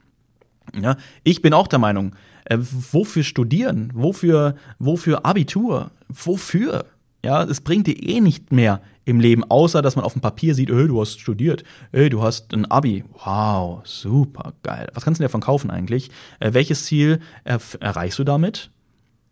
Ja, 0.79 0.97
ich 1.23 1.41
bin 1.41 1.53
auch 1.53 1.67
der 1.67 1.79
Meinung, 1.79 2.15
äh, 2.45 2.57
wofür 2.59 3.23
studieren? 3.23 3.91
Wofür, 3.93 4.55
wofür 4.79 5.25
Abitur? 5.25 5.91
Wofür? 6.07 6.85
Ja, 7.23 7.43
es 7.43 7.61
bringt 7.61 7.87
dir 7.87 8.01
eh 8.01 8.21
nicht 8.21 8.51
mehr 8.51 8.81
im 9.03 9.19
Leben, 9.19 9.43
außer 9.43 9.81
dass 9.81 9.95
man 9.95 10.05
auf 10.05 10.13
dem 10.13 10.21
Papier 10.21 10.55
sieht, 10.55 10.69
ey, 10.69 10.87
du 10.87 11.01
hast 11.01 11.19
studiert, 11.19 11.63
ey, 11.91 12.09
du 12.09 12.21
hast 12.21 12.53
ein 12.53 12.69
Abi. 12.69 13.03
Wow, 13.25 13.81
super 13.83 14.53
geil. 14.63 14.87
Was 14.93 15.03
kannst 15.03 15.19
du 15.19 15.23
dir 15.23 15.27
davon 15.27 15.41
kaufen 15.41 15.69
eigentlich? 15.69 16.11
Äh, 16.39 16.53
welches 16.53 16.85
Ziel 16.85 17.19
erreichst 17.43 18.19
du 18.19 18.23
damit? 18.23 18.71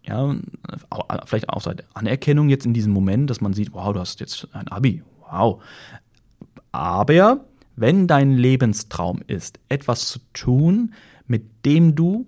Ja, 0.04 0.36
vielleicht 1.26 1.50
auch 1.50 1.62
seit 1.62 1.84
Anerkennung 1.94 2.50
jetzt 2.50 2.66
in 2.66 2.74
diesem 2.74 2.94
Moment, 2.94 3.30
dass 3.30 3.42
man 3.42 3.54
sieht, 3.54 3.74
wow, 3.74 3.94
du 3.94 4.00
hast 4.00 4.20
jetzt 4.20 4.48
ein 4.54 4.68
Abi. 4.70 5.04
Wow. 5.30 5.62
Aber 6.72 7.46
wenn 7.76 8.08
dein 8.08 8.32
Lebenstraum 8.38 9.20
ist, 9.28 9.60
etwas 9.70 10.08
zu 10.08 10.20
tun, 10.34 10.94
mit 11.28 11.66
dem 11.66 11.96
du 11.96 12.26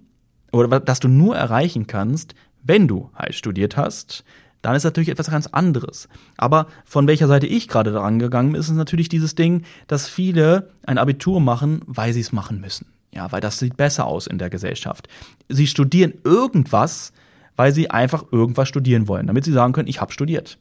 oder 0.51 0.79
das 0.79 1.00
du 1.00 1.07
nur 1.07 1.36
erreichen 1.36 1.88
kannst, 1.88 2.36
wenn 2.63 2.88
du 2.88 3.10
halt 3.15 3.36
studiert 3.36 3.77
hast, 3.77 4.24
dann 4.62 4.75
ist 4.75 4.84
natürlich 4.84 5.10
etwas 5.10 5.32
ganz 5.32 5.48
anderes. 5.48 6.10
Aber 6.38 6.68
von 6.86 7.08
welcher 7.08 7.28
Seite 7.28 7.48
ich 7.48 7.68
gerade 7.68 7.92
daran 7.92 8.20
gegangen 8.20 8.51
bin, 8.51 8.60
ist 8.60 8.70
es 8.70 8.75
natürlich 8.75 9.10
dieses 9.10 9.36
Ding, 9.36 9.63
dass 9.88 10.08
viele 10.08 10.70
ein 10.86 10.98
Abitur 10.98 11.39
machen, 11.39 11.82
weil 11.86 12.13
sie 12.13 12.20
es 12.20 12.32
machen 12.32 12.60
müssen. 12.60 12.88
Ja, 13.13 13.32
weil 13.32 13.42
das 13.42 13.60
sieht 13.60 13.78
besser 13.78 14.06
aus 14.06 14.28
in 14.28 14.38
der 14.38 14.50
Gesellschaft. 14.50 15.08
Sie 15.48 15.68
studieren 15.68 16.13
irgendwas, 16.24 17.13
weil 17.56 17.74
sie 17.74 17.89
einfach 17.89 18.25
irgendwas 18.32 18.68
studieren 18.68 19.08
wollen, 19.08 19.28
damit 19.28 19.46
sie 19.46 19.51
sagen 19.51 19.74
können, 19.74 19.88
ich 19.88 20.01
habe 20.01 20.13
studiert. 20.13 20.58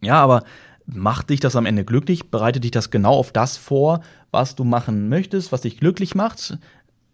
Ja, 0.00 0.20
aber 0.20 0.44
macht 0.86 1.30
dich 1.30 1.40
das 1.40 1.56
am 1.56 1.66
Ende 1.66 1.84
glücklich? 1.84 2.30
Bereitet 2.30 2.64
dich 2.64 2.70
das 2.70 2.90
genau 2.90 3.14
auf 3.14 3.32
das 3.32 3.56
vor, 3.56 4.00
was 4.30 4.54
du 4.54 4.64
machen 4.64 5.08
möchtest, 5.08 5.52
was 5.52 5.62
dich 5.62 5.78
glücklich 5.78 6.14
macht 6.14 6.58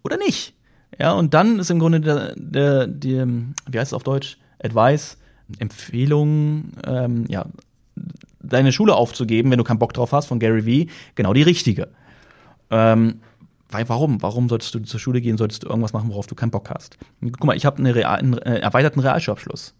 oder 0.04 0.16
nicht? 0.18 0.54
Ja, 0.98 1.12
und 1.12 1.34
dann 1.34 1.58
ist 1.58 1.70
im 1.70 1.78
Grunde 1.78 2.00
der, 2.00 2.34
der, 2.36 2.86
der 2.86 3.26
wie 3.26 3.78
heißt 3.78 3.90
es 3.90 3.94
auf 3.94 4.04
Deutsch? 4.04 4.38
Advice, 4.62 5.18
Empfehlung, 5.58 6.72
ähm, 6.84 7.24
ja, 7.28 7.46
deine 8.40 8.72
Schule 8.72 8.94
aufzugeben, 8.94 9.50
wenn 9.50 9.58
du 9.58 9.64
keinen 9.64 9.78
Bock 9.78 9.92
drauf 9.92 10.12
hast, 10.12 10.26
von 10.26 10.38
Gary 10.38 10.66
Vee, 10.66 10.88
genau 11.14 11.32
die 11.32 11.42
richtige. 11.42 11.88
Ähm, 12.70 13.20
weil 13.70 13.88
warum? 13.88 14.22
Warum 14.22 14.48
solltest 14.48 14.74
du 14.74 14.80
zur 14.80 15.00
Schule 15.00 15.20
gehen? 15.20 15.38
Solltest 15.38 15.64
du 15.64 15.68
irgendwas 15.68 15.92
machen, 15.92 16.10
worauf 16.10 16.26
du 16.26 16.34
keinen 16.34 16.50
Bock 16.50 16.70
hast? 16.70 16.98
Guck 17.20 17.44
mal, 17.44 17.56
ich 17.56 17.66
habe 17.66 17.78
einen, 17.78 17.92
Real, 17.92 18.18
einen 18.18 18.38
äh, 18.38 18.58
erweiterten 18.58 19.00
Realschulabschluss. 19.00 19.74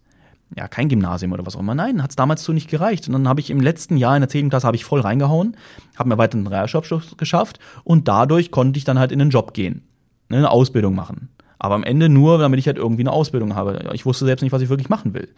Ja, 0.55 0.67
kein 0.67 0.87
Gymnasium 0.87 1.33
oder 1.33 1.45
was 1.45 1.55
auch 1.55 1.59
immer. 1.59 1.75
Nein, 1.75 2.01
hat 2.01 2.11
es 2.11 2.15
damals 2.15 2.43
so 2.43 2.53
nicht 2.53 2.69
gereicht. 2.69 3.07
Und 3.07 3.13
dann 3.13 3.27
habe 3.27 3.41
ich 3.41 3.49
im 3.49 3.59
letzten 3.59 3.97
Jahr 3.97 4.15
in 4.15 4.21
der 4.21 4.29
10. 4.29 4.49
Klasse 4.49 4.69
ich 4.73 4.85
voll 4.85 5.01
reingehauen, 5.01 5.57
habe 5.97 6.09
mir 6.09 6.15
erweiterten 6.15 6.47
Realschulabschluss 6.47 7.17
geschafft 7.17 7.59
und 7.83 8.07
dadurch 8.07 8.51
konnte 8.51 8.77
ich 8.77 8.85
dann 8.85 8.99
halt 8.99 9.11
in 9.11 9.19
den 9.19 9.29
Job 9.29 9.53
gehen, 9.53 9.83
ne, 10.29 10.37
eine 10.37 10.51
Ausbildung 10.51 10.95
machen. 10.95 11.29
Aber 11.59 11.75
am 11.75 11.83
Ende 11.83 12.07
nur, 12.07 12.37
damit 12.37 12.59
ich 12.59 12.67
halt 12.67 12.77
irgendwie 12.77 13.01
eine 13.01 13.11
Ausbildung 13.11 13.55
habe. 13.55 13.89
Ich 13.93 14.05
wusste 14.05 14.25
selbst 14.25 14.41
nicht, 14.41 14.51
was 14.51 14.61
ich 14.61 14.69
wirklich 14.69 14.89
machen 14.89 15.13
will. 15.13 15.29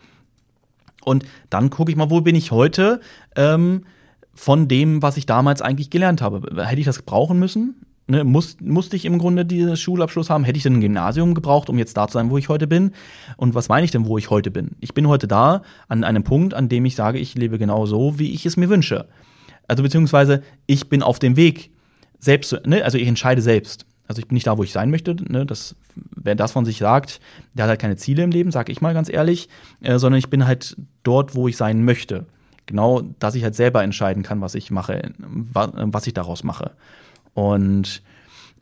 Und 1.04 1.26
dann 1.50 1.70
gucke 1.70 1.92
ich 1.92 1.98
mal, 1.98 2.10
wo 2.10 2.22
bin 2.22 2.36
ich 2.36 2.52
heute 2.52 3.00
ähm, 3.36 3.86
von 4.34 4.68
dem, 4.68 5.02
was 5.02 5.18
ich 5.18 5.26
damals 5.26 5.62
eigentlich 5.62 5.90
gelernt 5.90 6.22
habe. 6.22 6.66
Hätte 6.66 6.80
ich 6.80 6.86
das 6.86 7.02
brauchen 7.02 7.40
müssen? 7.40 7.86
Ne, 8.08 8.24
muss, 8.24 8.58
musste 8.60 8.96
ich 8.96 9.06
im 9.06 9.20
Grunde 9.20 9.46
diesen 9.46 9.78
Schulabschluss 9.78 10.32
haben? 10.32 10.44
Hätte 10.44 10.58
ich 10.58 10.64
denn 10.64 10.74
ein 10.74 10.82
Gymnasium 10.82 11.36
gebraucht, 11.36 11.70
um 11.70 11.78
jetzt 11.78 11.96
da 11.96 12.08
zu 12.08 12.14
sein, 12.14 12.32
wo 12.32 12.40
ich 12.40 12.50
heute 12.50 12.66
bin? 12.66 12.94
Und 13.38 13.54
was 13.54 13.70
meine 13.70 13.86
ich 13.86 13.92
denn, 13.92 14.08
wo 14.08 14.18
ich 14.18 14.32
heute 14.32 14.50
bin? 14.50 14.72
Ich 14.80 14.96
bin 14.96 15.08
heute 15.08 15.28
da 15.28 15.62
an 15.88 16.04
einem 16.04 16.24
Punkt, 16.24 16.56
an 16.56 16.70
dem 16.70 16.86
ich 16.86 16.96
sage, 16.96 17.20
ich 17.20 17.36
lebe 17.36 17.60
genau 17.60 17.86
so, 17.86 18.18
wie 18.18 18.34
ich 18.34 18.48
es 18.48 18.58
mir 18.58 18.68
wünsche. 18.68 19.08
Also 19.68 19.84
beziehungsweise 19.84 20.42
ich 20.66 20.90
bin 20.90 21.04
auf 21.04 21.20
dem 21.20 21.36
Weg 21.36 21.70
selbst, 22.18 22.66
ne, 22.66 22.84
also 22.84 22.98
ich 22.98 23.08
entscheide 23.08 23.42
selbst. 23.42 23.86
Also 24.10 24.22
ich 24.22 24.28
bin 24.28 24.34
nicht 24.34 24.48
da, 24.48 24.58
wo 24.58 24.64
ich 24.64 24.72
sein 24.72 24.90
möchte. 24.90 25.16
Ne? 25.32 25.46
Das, 25.46 25.76
wer 25.96 26.34
das 26.34 26.52
von 26.52 26.66
sich 26.66 26.80
sagt, 26.80 27.22
der 27.54 27.66
hat 27.66 27.70
halt 27.70 27.80
keine 27.80 27.96
Ziele 27.96 28.24
im 28.24 28.32
Leben, 28.32 28.52
sage 28.52 28.72
ich 28.72 28.82
mal 28.82 28.96
ganz 28.96 29.08
ehrlich, 29.08 29.50
äh, 29.82 30.00
sondern 30.00 30.18
ich 30.18 30.32
bin 30.32 30.48
halt 30.48 30.76
dort, 31.04 31.36
wo 31.36 31.48
ich 31.48 31.56
sein 31.56 31.86
möchte. 31.86 32.26
Genau, 32.66 33.02
dass 33.20 33.36
ich 33.36 33.44
halt 33.44 33.54
selber 33.54 33.84
entscheiden 33.84 34.24
kann, 34.24 34.42
was 34.42 34.56
ich 34.56 34.72
mache, 34.72 35.12
was 35.20 36.08
ich 36.08 36.14
daraus 36.16 36.44
mache. 36.44 36.72
Und 37.36 38.02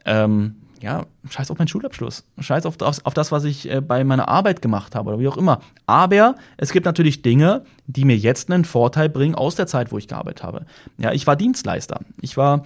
ähm, 0.04 0.56
ja, 0.82 1.06
scheiß 1.30 1.50
auf 1.50 1.58
meinen 1.58 1.70
Schulabschluss. 1.70 2.25
Scheiß 2.39 2.66
auf, 2.66 2.82
auf, 2.82 2.98
auf 3.06 3.13
das, 3.13 3.32
was 3.32 3.46
ich 3.46 3.72
äh, 3.72 3.80
bei 3.80 4.04
meiner 4.04 4.27
Arbeit 4.27 4.62
gemacht 4.62 4.96
habe 4.96 5.10
oder 5.10 5.20
wie 5.20 5.30
auch 5.30 5.38
immer. 5.38 5.62
Aber 5.86 6.36
es 6.58 6.74
gibt 6.74 6.86
natürlich 6.86 7.22
Dinge, 7.22 7.63
die 7.86 8.04
mir 8.04 8.18
jetzt 8.18 8.51
einen 8.51 8.66
Vorteil 8.66 9.08
bringen 9.08 9.36
aus 9.36 9.56
der 9.56 9.68
Zeit, 9.68 9.94
wo 9.94 9.98
ich 9.98 10.10
gearbeitet 10.10 10.44
habe. 10.44 10.66
Ja, 10.98 11.13
ich 11.13 11.25
war 11.25 11.38
Dienstleister. 11.38 12.01
Ich 12.22 12.36
war, 12.36 12.66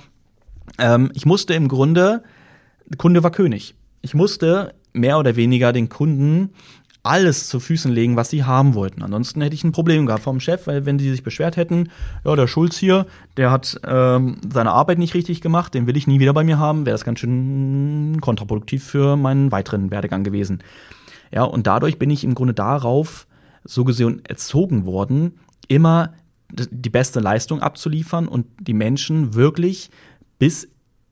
ähm, 0.79 1.11
ich 1.13 1.27
musste 1.27 1.53
im 1.53 1.67
Grunde, 1.67 2.23
Kunde 2.97 3.23
war 3.23 3.31
König. 3.31 3.75
Ich 4.01 4.13
musste 4.13 4.73
mehr 4.93 5.17
oder 5.19 5.35
weniger 5.35 5.73
den 5.73 5.89
Kunden 5.89 6.51
alles 7.03 7.49
zu 7.49 7.59
Füßen 7.59 7.91
legen, 7.91 8.15
was 8.15 8.29
sie 8.29 8.43
haben 8.43 8.75
wollten. 8.75 9.01
Ansonsten 9.01 9.41
hätte 9.41 9.55
ich 9.55 9.63
ein 9.63 9.71
Problem 9.71 10.05
gehabt 10.05 10.23
vom 10.23 10.39
Chef, 10.39 10.67
weil 10.67 10.85
wenn 10.85 10.99
die 10.99 11.09
sich 11.09 11.23
beschwert 11.23 11.57
hätten, 11.57 11.89
ja, 12.23 12.35
der 12.35 12.47
Schulz 12.47 12.77
hier, 12.77 13.07
der 13.37 13.49
hat 13.49 13.79
ähm, 13.85 14.37
seine 14.51 14.71
Arbeit 14.71 14.99
nicht 14.99 15.15
richtig 15.15 15.41
gemacht, 15.41 15.73
den 15.73 15.87
will 15.87 15.97
ich 15.97 16.05
nie 16.05 16.19
wieder 16.19 16.33
bei 16.33 16.43
mir 16.43 16.59
haben, 16.59 16.85
wäre 16.85 16.93
das 16.93 17.03
ganz 17.03 17.19
schön 17.19 18.19
kontraproduktiv 18.21 18.83
für 18.83 19.17
meinen 19.17 19.51
weiteren 19.51 19.89
Werdegang 19.89 20.23
gewesen. 20.23 20.59
Ja, 21.31 21.43
und 21.43 21.65
dadurch 21.65 21.97
bin 21.97 22.11
ich 22.11 22.23
im 22.23 22.35
Grunde 22.35 22.53
darauf 22.53 23.25
so 23.63 23.83
gesehen 23.83 24.21
erzogen 24.25 24.85
worden, 24.85 25.39
immer 25.67 26.13
die 26.51 26.89
beste 26.89 27.19
Leistung 27.19 27.61
abzuliefern 27.61 28.27
und 28.27 28.45
die 28.59 28.73
Menschen 28.73 29.33
wirklich 29.33 29.89
bis 30.37 30.67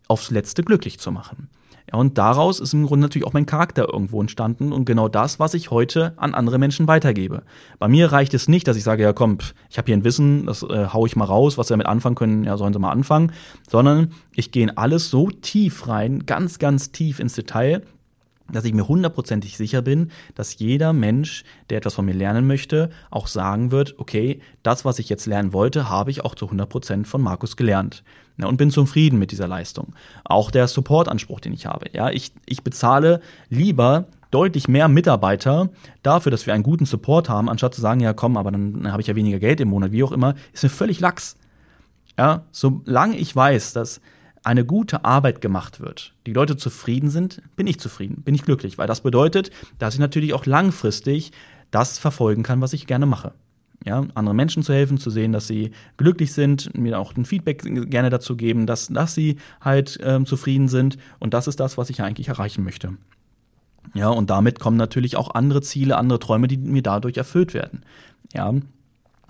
aufs 0.07 0.31
Letzte 0.31 0.63
glücklich 0.63 0.99
zu 0.99 1.11
machen. 1.11 1.49
Ja, 1.91 1.97
und 1.97 2.17
daraus 2.17 2.59
ist 2.59 2.73
im 2.73 2.85
Grunde 2.85 3.03
natürlich 3.03 3.25
auch 3.25 3.33
mein 3.33 3.45
Charakter 3.45 3.91
irgendwo 3.91 4.21
entstanden 4.21 4.71
und 4.71 4.85
genau 4.85 5.07
das, 5.07 5.39
was 5.39 5.53
ich 5.53 5.71
heute 5.71 6.13
an 6.17 6.35
andere 6.35 6.59
Menschen 6.59 6.87
weitergebe. 6.87 7.43
Bei 7.79 7.87
mir 7.87 8.11
reicht 8.11 8.33
es 8.33 8.47
nicht, 8.47 8.67
dass 8.67 8.77
ich 8.77 8.83
sage, 8.83 9.03
ja 9.03 9.13
komm, 9.13 9.39
ich 9.69 9.77
habe 9.77 9.87
hier 9.87 9.97
ein 9.97 10.03
Wissen, 10.03 10.45
das 10.45 10.63
äh, 10.63 10.87
hau 10.93 11.05
ich 11.05 11.15
mal 11.15 11.25
raus, 11.25 11.57
was 11.57 11.67
sie 11.67 11.73
damit 11.73 11.87
anfangen 11.87 12.15
können, 12.15 12.43
ja 12.43 12.57
sollen 12.57 12.73
sie 12.73 12.79
mal 12.79 12.91
anfangen, 12.91 13.31
sondern 13.67 14.11
ich 14.35 14.51
gehe 14.51 14.63
in 14.63 14.77
alles 14.77 15.09
so 15.09 15.29
tief 15.29 15.87
rein, 15.87 16.25
ganz, 16.25 16.59
ganz 16.59 16.91
tief 16.91 17.19
ins 17.19 17.33
Detail, 17.33 17.81
dass 18.51 18.65
ich 18.65 18.73
mir 18.73 18.87
hundertprozentig 18.87 19.57
sicher 19.57 19.81
bin, 19.81 20.11
dass 20.35 20.59
jeder 20.59 20.93
Mensch, 20.93 21.43
der 21.69 21.77
etwas 21.77 21.93
von 21.93 22.05
mir 22.05 22.13
lernen 22.13 22.47
möchte, 22.47 22.89
auch 23.11 23.27
sagen 23.27 23.71
wird, 23.71 23.97
okay, 23.99 24.41
das, 24.63 24.85
was 24.85 24.99
ich 24.99 25.09
jetzt 25.09 25.25
lernen 25.25 25.53
wollte, 25.53 25.89
habe 25.89 26.11
ich 26.11 26.23
auch 26.25 26.35
zu 26.35 26.45
100 26.45 26.69
Prozent 26.69 27.07
von 27.07 27.21
Markus 27.21 27.57
gelernt. 27.57 28.03
Ja, 28.37 28.47
und 28.47 28.57
bin 28.57 28.71
zufrieden 28.71 29.19
mit 29.19 29.31
dieser 29.31 29.47
Leistung. 29.47 29.93
Auch 30.23 30.49
der 30.49 30.67
Supportanspruch, 30.67 31.41
den 31.41 31.51
ich 31.53 31.65
habe. 31.65 31.87
Ja, 31.91 32.09
ich, 32.09 32.31
ich 32.45 32.63
bezahle 32.63 33.21
lieber 33.49 34.07
deutlich 34.31 34.67
mehr 34.67 34.87
Mitarbeiter 34.87 35.69
dafür, 36.03 36.31
dass 36.31 36.45
wir 36.45 36.53
einen 36.53 36.63
guten 36.63 36.85
Support 36.85 37.29
haben, 37.29 37.49
anstatt 37.49 37.73
zu 37.73 37.81
sagen, 37.81 37.99
ja 37.99 38.13
komm, 38.13 38.37
aber 38.37 38.51
dann, 38.51 38.83
dann 38.83 38.91
habe 38.91 39.01
ich 39.01 39.07
ja 39.07 39.15
weniger 39.15 39.39
Geld 39.39 39.59
im 39.59 39.69
Monat, 39.69 39.91
wie 39.91 40.03
auch 40.03 40.11
immer, 40.11 40.35
ist 40.53 40.63
mir 40.63 40.69
völlig 40.69 40.99
lax. 40.99 41.35
Ja, 42.17 42.43
solange 42.51 43.17
ich 43.17 43.35
weiß, 43.35 43.73
dass 43.73 44.01
eine 44.49 44.65
gute 44.65 45.05
Arbeit 45.05 45.41
gemacht 45.41 45.79
wird, 45.79 46.15
die 46.25 46.33
Leute 46.33 46.57
zufrieden 46.57 47.11
sind, 47.11 47.43
bin 47.55 47.67
ich 47.67 47.79
zufrieden, 47.79 48.23
bin 48.23 48.33
ich 48.33 48.41
glücklich, 48.41 48.79
weil 48.79 48.87
das 48.87 49.01
bedeutet, 49.01 49.51
dass 49.77 49.93
ich 49.93 49.99
natürlich 49.99 50.33
auch 50.33 50.47
langfristig 50.47 51.31
das 51.69 51.99
verfolgen 51.99 52.41
kann, 52.41 52.59
was 52.59 52.73
ich 52.73 52.87
gerne 52.87 53.05
mache. 53.05 53.33
Ja, 53.85 54.03
anderen 54.15 54.35
Menschen 54.35 54.63
zu 54.63 54.73
helfen, 54.73 54.97
zu 54.97 55.11
sehen, 55.11 55.33
dass 55.33 55.45
sie 55.45 55.69
glücklich 55.97 56.33
sind, 56.33 56.75
mir 56.75 56.97
auch 56.97 57.15
ein 57.15 57.25
Feedback 57.25 57.61
gerne 57.91 58.09
dazu 58.09 58.35
geben, 58.35 58.65
dass, 58.65 58.87
dass 58.87 59.13
sie 59.13 59.37
halt 59.61 59.99
ähm, 60.01 60.25
zufrieden 60.25 60.67
sind. 60.67 60.97
Und 61.19 61.35
das 61.35 61.47
ist 61.47 61.59
das, 61.59 61.77
was 61.77 61.91
ich 61.91 62.01
eigentlich 62.01 62.29
erreichen 62.29 62.63
möchte. 62.63 62.93
Ja, 63.93 64.09
und 64.09 64.31
damit 64.31 64.59
kommen 64.59 64.77
natürlich 64.77 65.15
auch 65.15 65.35
andere 65.35 65.61
Ziele, 65.61 65.95
andere 65.95 66.17
Träume, 66.19 66.47
die 66.47 66.57
mir 66.57 66.81
dadurch 66.81 67.17
erfüllt 67.17 67.53
werden. 67.53 67.83
Ja, 68.33 68.51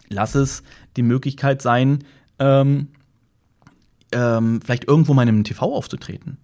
lass 0.07 0.33
es 0.33 0.63
die 0.95 1.03
Möglichkeit 1.03 1.61
sein, 1.61 2.05
ähm, 2.39 2.87
ähm, 4.11 4.61
vielleicht 4.63 4.85
irgendwo 4.85 5.13
mal 5.13 5.23
in 5.23 5.29
einem 5.29 5.43
TV 5.43 5.73
aufzutreten. 5.73 6.37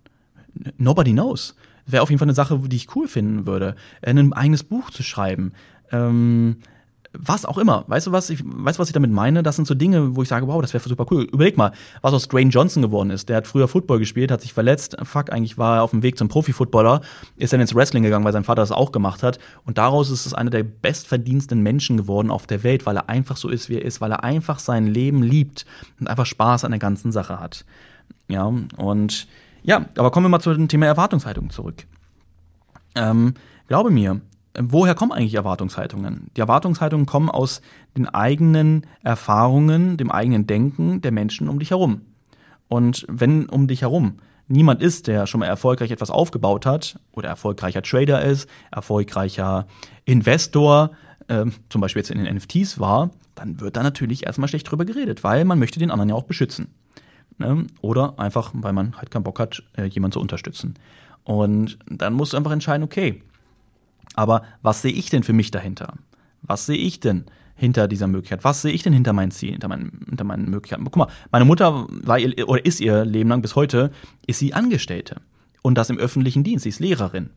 Nobody 0.77 1.11
knows. 1.11 1.55
Wäre 1.85 2.03
auf 2.03 2.09
jeden 2.09 2.19
Fall 2.19 2.27
eine 2.27 2.33
Sache, 2.33 2.59
die 2.65 2.75
ich 2.75 2.95
cool 2.95 3.07
finden 3.07 3.45
würde. 3.45 3.75
Ein 4.01 4.33
eigenes 4.33 4.63
Buch 4.63 4.89
zu 4.89 5.03
schreiben. 5.03 5.53
Ähm, 5.91 6.57
was 7.19 7.45
auch 7.45 7.57
immer. 7.57 7.83
Weißt 7.87 8.07
du, 8.07 8.11
was 8.11 8.29
ich, 8.29 8.43
weißt 8.45 8.77
du, 8.77 8.81
was 8.81 8.89
ich 8.89 8.93
damit 8.93 9.11
meine? 9.11 9.43
Das 9.43 9.55
sind 9.55 9.67
so 9.67 9.75
Dinge, 9.75 10.15
wo 10.15 10.21
ich 10.21 10.29
sage, 10.29 10.47
wow, 10.47 10.61
das 10.61 10.73
wäre 10.73 10.87
super 10.87 11.05
cool. 11.11 11.23
Überleg 11.23 11.57
mal, 11.57 11.71
was 12.01 12.13
aus 12.13 12.27
Dwayne 12.27 12.49
Johnson 12.49 12.81
geworden 12.81 13.09
ist. 13.09 13.29
Der 13.29 13.37
hat 13.37 13.47
früher 13.47 13.67
Football 13.67 13.99
gespielt, 13.99 14.31
hat 14.31 14.41
sich 14.41 14.53
verletzt. 14.53 14.97
Fuck, 15.03 15.31
eigentlich 15.31 15.57
war 15.57 15.77
er 15.77 15.83
auf 15.83 15.91
dem 15.91 16.03
Weg 16.03 16.17
zum 16.17 16.27
Profi-Footballer, 16.27 17.01
ist 17.37 17.53
dann 17.53 17.61
ins 17.61 17.75
Wrestling 17.75 18.03
gegangen, 18.03 18.25
weil 18.25 18.33
sein 18.33 18.43
Vater 18.43 18.61
das 18.61 18.71
auch 18.71 18.91
gemacht 18.91 19.23
hat. 19.23 19.39
Und 19.65 19.77
daraus 19.77 20.09
ist 20.09 20.25
es 20.25 20.33
einer 20.33 20.49
der 20.49 20.63
bestverdiensten 20.63 21.61
Menschen 21.61 21.97
geworden 21.97 22.31
auf 22.31 22.47
der 22.47 22.63
Welt, 22.63 22.85
weil 22.85 22.97
er 22.97 23.09
einfach 23.09 23.37
so 23.37 23.49
ist, 23.49 23.69
wie 23.69 23.75
er 23.75 23.85
ist, 23.85 24.01
weil 24.01 24.11
er 24.11 24.23
einfach 24.23 24.59
sein 24.59 24.87
Leben 24.87 25.23
liebt 25.23 25.65
und 25.99 26.07
einfach 26.07 26.25
Spaß 26.25 26.65
an 26.65 26.71
der 26.71 26.79
ganzen 26.79 27.11
Sache 27.11 27.39
hat. 27.39 27.65
Ja, 28.27 28.51
und 28.77 29.27
ja, 29.63 29.85
aber 29.97 30.11
kommen 30.11 30.25
wir 30.25 30.29
mal 30.29 30.39
zu 30.39 30.53
dem 30.53 30.67
Thema 30.67 30.85
Erwartungshaltung 30.85 31.49
zurück. 31.49 31.85
Ähm, 32.95 33.33
glaube 33.67 33.89
mir, 33.89 34.21
woher 34.59 34.95
kommen 34.95 35.11
eigentlich 35.11 35.35
Erwartungshaltungen? 35.35 36.27
Die 36.35 36.41
Erwartungshaltungen 36.41 37.05
kommen 37.05 37.29
aus 37.29 37.61
den 37.97 38.07
eigenen 38.07 38.85
Erfahrungen, 39.03 39.97
dem 39.97 40.11
eigenen 40.11 40.47
Denken 40.47 41.01
der 41.01 41.11
Menschen 41.11 41.49
um 41.49 41.59
dich 41.59 41.71
herum. 41.71 42.01
Und 42.67 43.05
wenn 43.09 43.47
um 43.47 43.67
dich 43.67 43.81
herum 43.81 44.19
niemand 44.47 44.81
ist, 44.81 45.07
der 45.07 45.27
schon 45.27 45.39
mal 45.39 45.47
erfolgreich 45.47 45.91
etwas 45.91 46.11
aufgebaut 46.11 46.65
hat 46.65 46.99
oder 47.11 47.29
erfolgreicher 47.29 47.81
Trader 47.81 48.23
ist, 48.23 48.49
erfolgreicher 48.71 49.67
Investor, 50.05 50.91
äh, 51.27 51.45
zum 51.69 51.81
Beispiel 51.81 52.01
jetzt 52.01 52.11
in 52.11 52.23
den 52.23 52.35
NFTs 52.35 52.79
war, 52.79 53.11
dann 53.33 53.59
wird 53.59 53.75
da 53.75 53.83
natürlich 53.83 54.25
erstmal 54.25 54.47
schlecht 54.47 54.69
drüber 54.69 54.85
geredet, 54.85 55.23
weil 55.23 55.45
man 55.45 55.59
möchte 55.59 55.79
den 55.79 55.91
anderen 55.91 56.09
ja 56.09 56.15
auch 56.15 56.23
beschützen. 56.23 56.67
Ne? 57.37 57.65
Oder 57.81 58.17
einfach, 58.17 58.51
weil 58.53 58.73
man 58.73 58.97
halt 58.97 59.11
keinen 59.11 59.23
Bock 59.23 59.39
hat, 59.39 59.63
äh, 59.77 59.85
jemanden 59.85 60.13
zu 60.13 60.21
unterstützen. 60.21 60.75
Und 61.23 61.79
dann 61.87 62.13
musst 62.13 62.33
du 62.33 62.37
einfach 62.37 62.51
entscheiden, 62.51 62.83
okay, 62.83 63.21
aber 64.13 64.43
was 64.61 64.81
sehe 64.81 64.91
ich 64.91 65.09
denn 65.09 65.23
für 65.23 65.33
mich 65.33 65.51
dahinter? 65.51 65.95
Was 66.41 66.65
sehe 66.65 66.77
ich 66.77 66.99
denn 66.99 67.25
hinter 67.55 67.87
dieser 67.87 68.07
Möglichkeit? 68.07 68.43
Was 68.43 68.61
sehe 68.61 68.73
ich 68.73 68.83
denn 68.83 68.93
hinter 68.93 69.13
meinen 69.13 69.31
Zielen, 69.31 69.53
hinter 69.53 69.67
meinen, 69.67 70.05
hinter 70.07 70.23
meinen 70.23 70.49
Möglichkeiten? 70.49 70.83
Guck 70.83 70.97
mal, 70.97 71.07
meine 71.31 71.45
Mutter 71.45 71.87
war 71.89 72.19
ihr, 72.19 72.47
oder 72.47 72.65
ist 72.65 72.79
ihr 72.79 73.05
Leben 73.05 73.29
lang 73.29 73.41
bis 73.41 73.55
heute, 73.55 73.91
ist 74.27 74.39
sie 74.39 74.53
Angestellte. 74.53 75.21
Und 75.61 75.77
das 75.77 75.89
im 75.89 75.97
öffentlichen 75.97 76.43
Dienst. 76.43 76.63
Sie 76.63 76.69
ist 76.69 76.79
Lehrerin. 76.79 77.31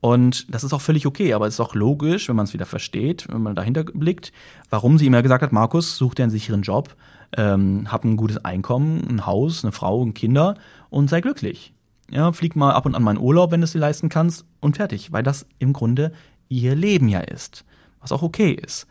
Und 0.00 0.52
das 0.52 0.64
ist 0.64 0.72
auch 0.72 0.80
völlig 0.80 1.06
okay, 1.06 1.34
aber 1.34 1.46
es 1.46 1.54
ist 1.54 1.60
auch 1.60 1.74
logisch, 1.74 2.28
wenn 2.28 2.36
man 2.36 2.46
es 2.46 2.54
wieder 2.54 2.64
versteht, 2.64 3.26
wenn 3.30 3.42
man 3.42 3.54
dahinter 3.54 3.84
blickt, 3.84 4.32
warum 4.70 4.96
sie 4.96 5.06
immer 5.06 5.22
gesagt 5.22 5.42
hat, 5.42 5.52
Markus, 5.52 5.96
such 5.96 6.14
dir 6.14 6.22
einen 6.22 6.32
sicheren 6.32 6.62
Job, 6.62 6.96
ähm, 7.36 7.92
hab 7.92 8.04
ein 8.04 8.16
gutes 8.16 8.42
Einkommen, 8.44 9.06
ein 9.08 9.26
Haus, 9.26 9.62
eine 9.62 9.72
Frau 9.72 10.00
und 10.00 10.14
Kinder 10.14 10.54
und 10.88 11.10
sei 11.10 11.20
glücklich. 11.20 11.74
Ja, 12.10 12.32
flieg 12.32 12.56
mal 12.56 12.72
ab 12.72 12.86
und 12.86 12.94
an 12.94 13.06
in 13.06 13.18
Urlaub, 13.18 13.52
wenn 13.52 13.60
du 13.60 13.64
es 13.64 13.72
dir 13.72 13.78
leisten 13.78 14.08
kannst 14.08 14.44
und 14.60 14.76
fertig, 14.76 15.12
weil 15.12 15.22
das 15.22 15.46
im 15.58 15.72
Grunde 15.72 16.12
ihr 16.48 16.74
Leben 16.74 17.08
ja 17.08 17.20
ist, 17.20 17.64
was 18.00 18.12
auch 18.12 18.22
okay 18.22 18.50
ist. 18.52 18.86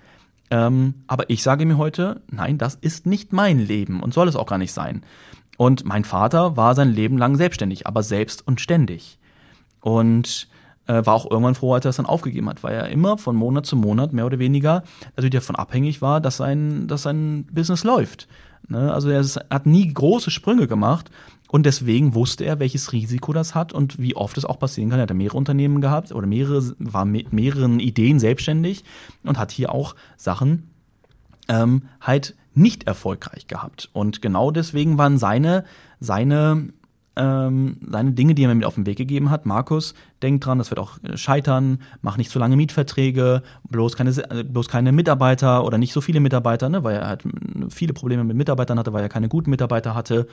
Ähm, 0.51 0.95
aber 1.07 1.29
ich 1.29 1.43
sage 1.43 1.65
mir 1.65 1.77
heute, 1.77 2.21
nein, 2.31 2.57
das 2.57 2.75
ist 2.75 3.05
nicht 3.05 3.33
mein 3.33 3.59
Leben 3.59 4.01
und 4.01 4.13
soll 4.13 4.27
es 4.27 4.35
auch 4.35 4.47
gar 4.47 4.57
nicht 4.57 4.71
sein. 4.71 5.03
Und 5.57 5.83
mein 5.85 6.05
Vater 6.05 6.55
war 6.55 6.73
sein 6.73 6.93
Leben 6.93 7.17
lang 7.17 7.35
selbstständig, 7.35 7.85
aber 7.85 8.01
selbst 8.01 8.47
und 8.47 8.61
ständig. 8.61 9.19
Und 9.81 10.47
äh, 10.87 11.05
war 11.05 11.13
auch 11.13 11.29
irgendwann 11.29 11.55
froh, 11.55 11.73
als 11.73 11.85
er 11.85 11.89
es 11.89 11.97
dann 11.97 12.05
aufgegeben 12.05 12.49
hat, 12.49 12.63
weil 12.63 12.73
er 12.73 12.89
immer 12.89 13.17
von 13.17 13.35
Monat 13.35 13.65
zu 13.65 13.75
Monat 13.75 14.13
mehr 14.13 14.25
oder 14.25 14.39
weniger 14.39 14.83
natürlich 15.15 15.35
davon 15.35 15.57
abhängig 15.57 16.01
war, 16.01 16.21
dass 16.21 16.37
sein, 16.37 16.87
dass 16.87 17.03
sein 17.03 17.45
Business 17.51 17.83
läuft. 17.83 18.27
Ne? 18.67 18.91
Also 18.91 19.09
er 19.09 19.23
hat 19.49 19.65
nie 19.65 19.93
große 19.93 20.31
Sprünge 20.31 20.67
gemacht, 20.67 21.11
und 21.51 21.65
deswegen 21.65 22.13
wusste 22.13 22.45
er, 22.45 22.59
welches 22.59 22.93
Risiko 22.93 23.33
das 23.33 23.55
hat 23.55 23.73
und 23.73 23.99
wie 23.99 24.15
oft 24.15 24.37
es 24.37 24.45
auch 24.45 24.59
passieren 24.59 24.91
kann. 24.91 24.99
Er 24.99 25.03
hat 25.03 25.13
mehrere 25.13 25.37
Unternehmen 25.37 25.81
gehabt 25.81 26.11
oder 26.11 26.27
mehrere, 26.27 26.75
war 26.77 27.05
mit 27.05 27.33
mehreren 27.33 27.79
Ideen 27.79 28.19
selbstständig 28.19 28.83
und 29.23 29.39
hat 29.39 29.51
hier 29.51 29.73
auch 29.73 29.95
Sachen 30.15 30.69
ähm, 31.47 31.83
halt 32.01 32.35
nicht 32.53 32.83
erfolgreich 32.83 33.47
gehabt. 33.47 33.89
Und 33.93 34.21
genau 34.21 34.51
deswegen 34.51 34.99
waren 34.99 35.17
seine, 35.17 35.65
seine 35.99 36.69
ähm, 37.19 37.77
seine 37.85 38.13
Dinge, 38.13 38.33
die 38.33 38.43
er 38.43 38.47
mir 38.47 38.55
mit 38.55 38.65
auf 38.65 38.75
den 38.75 38.85
Weg 38.85 38.97
gegeben 38.97 39.29
hat. 39.29 39.45
Markus, 39.45 39.93
denk 40.21 40.41
dran, 40.41 40.57
das 40.57 40.71
wird 40.71 40.79
auch 40.79 41.03
äh, 41.03 41.17
scheitern, 41.17 41.79
mach 42.01 42.15
nicht 42.15 42.31
zu 42.31 42.39
lange 42.39 42.55
Mietverträge, 42.55 43.43
bloß 43.69 43.97
keine, 43.97 44.11
äh, 44.11 44.43
bloß 44.43 44.69
keine 44.69 44.93
Mitarbeiter 44.93 45.65
oder 45.65 45.77
nicht 45.77 45.91
so 45.91 45.99
viele 45.99 46.21
Mitarbeiter, 46.21 46.69
ne, 46.69 46.83
weil 46.83 46.95
er 46.95 47.07
halt 47.07 47.23
viele 47.69 47.93
Probleme 47.93 48.23
mit 48.23 48.37
Mitarbeitern 48.37 48.79
hatte, 48.79 48.93
weil 48.93 49.03
er 49.03 49.09
keine 49.09 49.27
guten 49.27 49.49
Mitarbeiter 49.49 49.95
hatte 49.95 50.27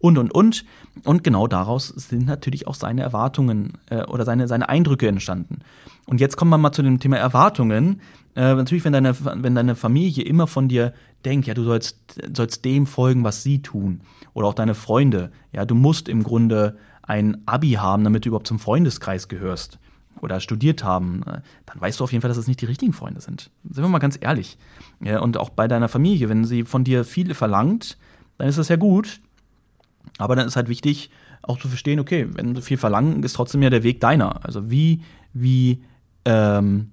und 0.00 0.18
und 0.18 0.34
und. 0.34 0.64
Und 1.04 1.22
genau 1.22 1.46
daraus 1.46 1.88
sind 1.88 2.26
natürlich 2.26 2.66
auch 2.66 2.74
seine 2.74 3.02
Erwartungen 3.02 3.74
äh, 3.88 4.02
oder 4.04 4.24
seine, 4.24 4.48
seine 4.48 4.68
Eindrücke 4.68 5.06
entstanden. 5.06 5.60
Und 6.06 6.20
jetzt 6.20 6.36
kommen 6.36 6.50
wir 6.50 6.58
mal 6.58 6.72
zu 6.72 6.82
dem 6.82 6.98
Thema 6.98 7.18
Erwartungen. 7.18 8.00
Äh, 8.34 8.54
natürlich, 8.54 8.84
wenn 8.84 8.92
deine, 8.92 9.14
wenn 9.20 9.54
deine 9.54 9.76
Familie 9.76 10.24
immer 10.24 10.48
von 10.48 10.66
dir 10.68 10.92
denkt, 11.24 11.46
ja, 11.46 11.54
du 11.54 11.62
sollst, 11.62 11.98
sollst 12.34 12.64
dem 12.64 12.86
folgen, 12.86 13.22
was 13.22 13.44
sie 13.44 13.62
tun. 13.62 14.00
Oder 14.34 14.46
auch 14.48 14.54
deine 14.54 14.74
Freunde. 14.74 15.30
Ja, 15.52 15.64
du 15.64 15.74
musst 15.74 16.08
im 16.08 16.22
Grunde 16.22 16.76
ein 17.02 17.42
Abi 17.46 17.72
haben, 17.72 18.04
damit 18.04 18.24
du 18.24 18.28
überhaupt 18.28 18.46
zum 18.46 18.58
Freundeskreis 18.58 19.28
gehörst. 19.28 19.78
Oder 20.20 20.40
studiert 20.40 20.84
haben, 20.84 21.22
dann 21.24 21.80
weißt 21.80 21.98
du 21.98 22.04
auf 22.04 22.12
jeden 22.12 22.22
Fall, 22.22 22.28
dass 22.28 22.38
es 22.38 22.46
nicht 22.46 22.60
die 22.60 22.66
richtigen 22.66 22.92
Freunde 22.92 23.20
sind. 23.20 23.50
Sind 23.68 23.82
wir 23.82 23.88
mal 23.88 23.98
ganz 23.98 24.16
ehrlich. 24.20 24.56
Ja, 25.00 25.20
und 25.20 25.36
auch 25.36 25.50
bei 25.50 25.66
deiner 25.66 25.88
Familie, 25.88 26.28
wenn 26.28 26.44
sie 26.44 26.62
von 26.62 26.84
dir 26.84 27.04
viel 27.04 27.34
verlangt, 27.34 27.98
dann 28.38 28.46
ist 28.46 28.58
das 28.58 28.68
ja 28.68 28.76
gut. 28.76 29.20
Aber 30.18 30.36
dann 30.36 30.46
ist 30.46 30.54
halt 30.54 30.68
wichtig, 30.68 31.10
auch 31.42 31.58
zu 31.58 31.68
verstehen, 31.68 31.98
okay, 31.98 32.28
wenn 32.32 32.54
sie 32.54 32.62
viel 32.62 32.76
verlangen, 32.76 33.22
ist 33.24 33.32
trotzdem 33.32 33.62
ja 33.62 33.70
der 33.70 33.82
Weg 33.82 34.00
deiner. 34.00 34.44
Also 34.44 34.70
wie, 34.70 35.02
wie 35.32 35.82
ähm, 36.24 36.90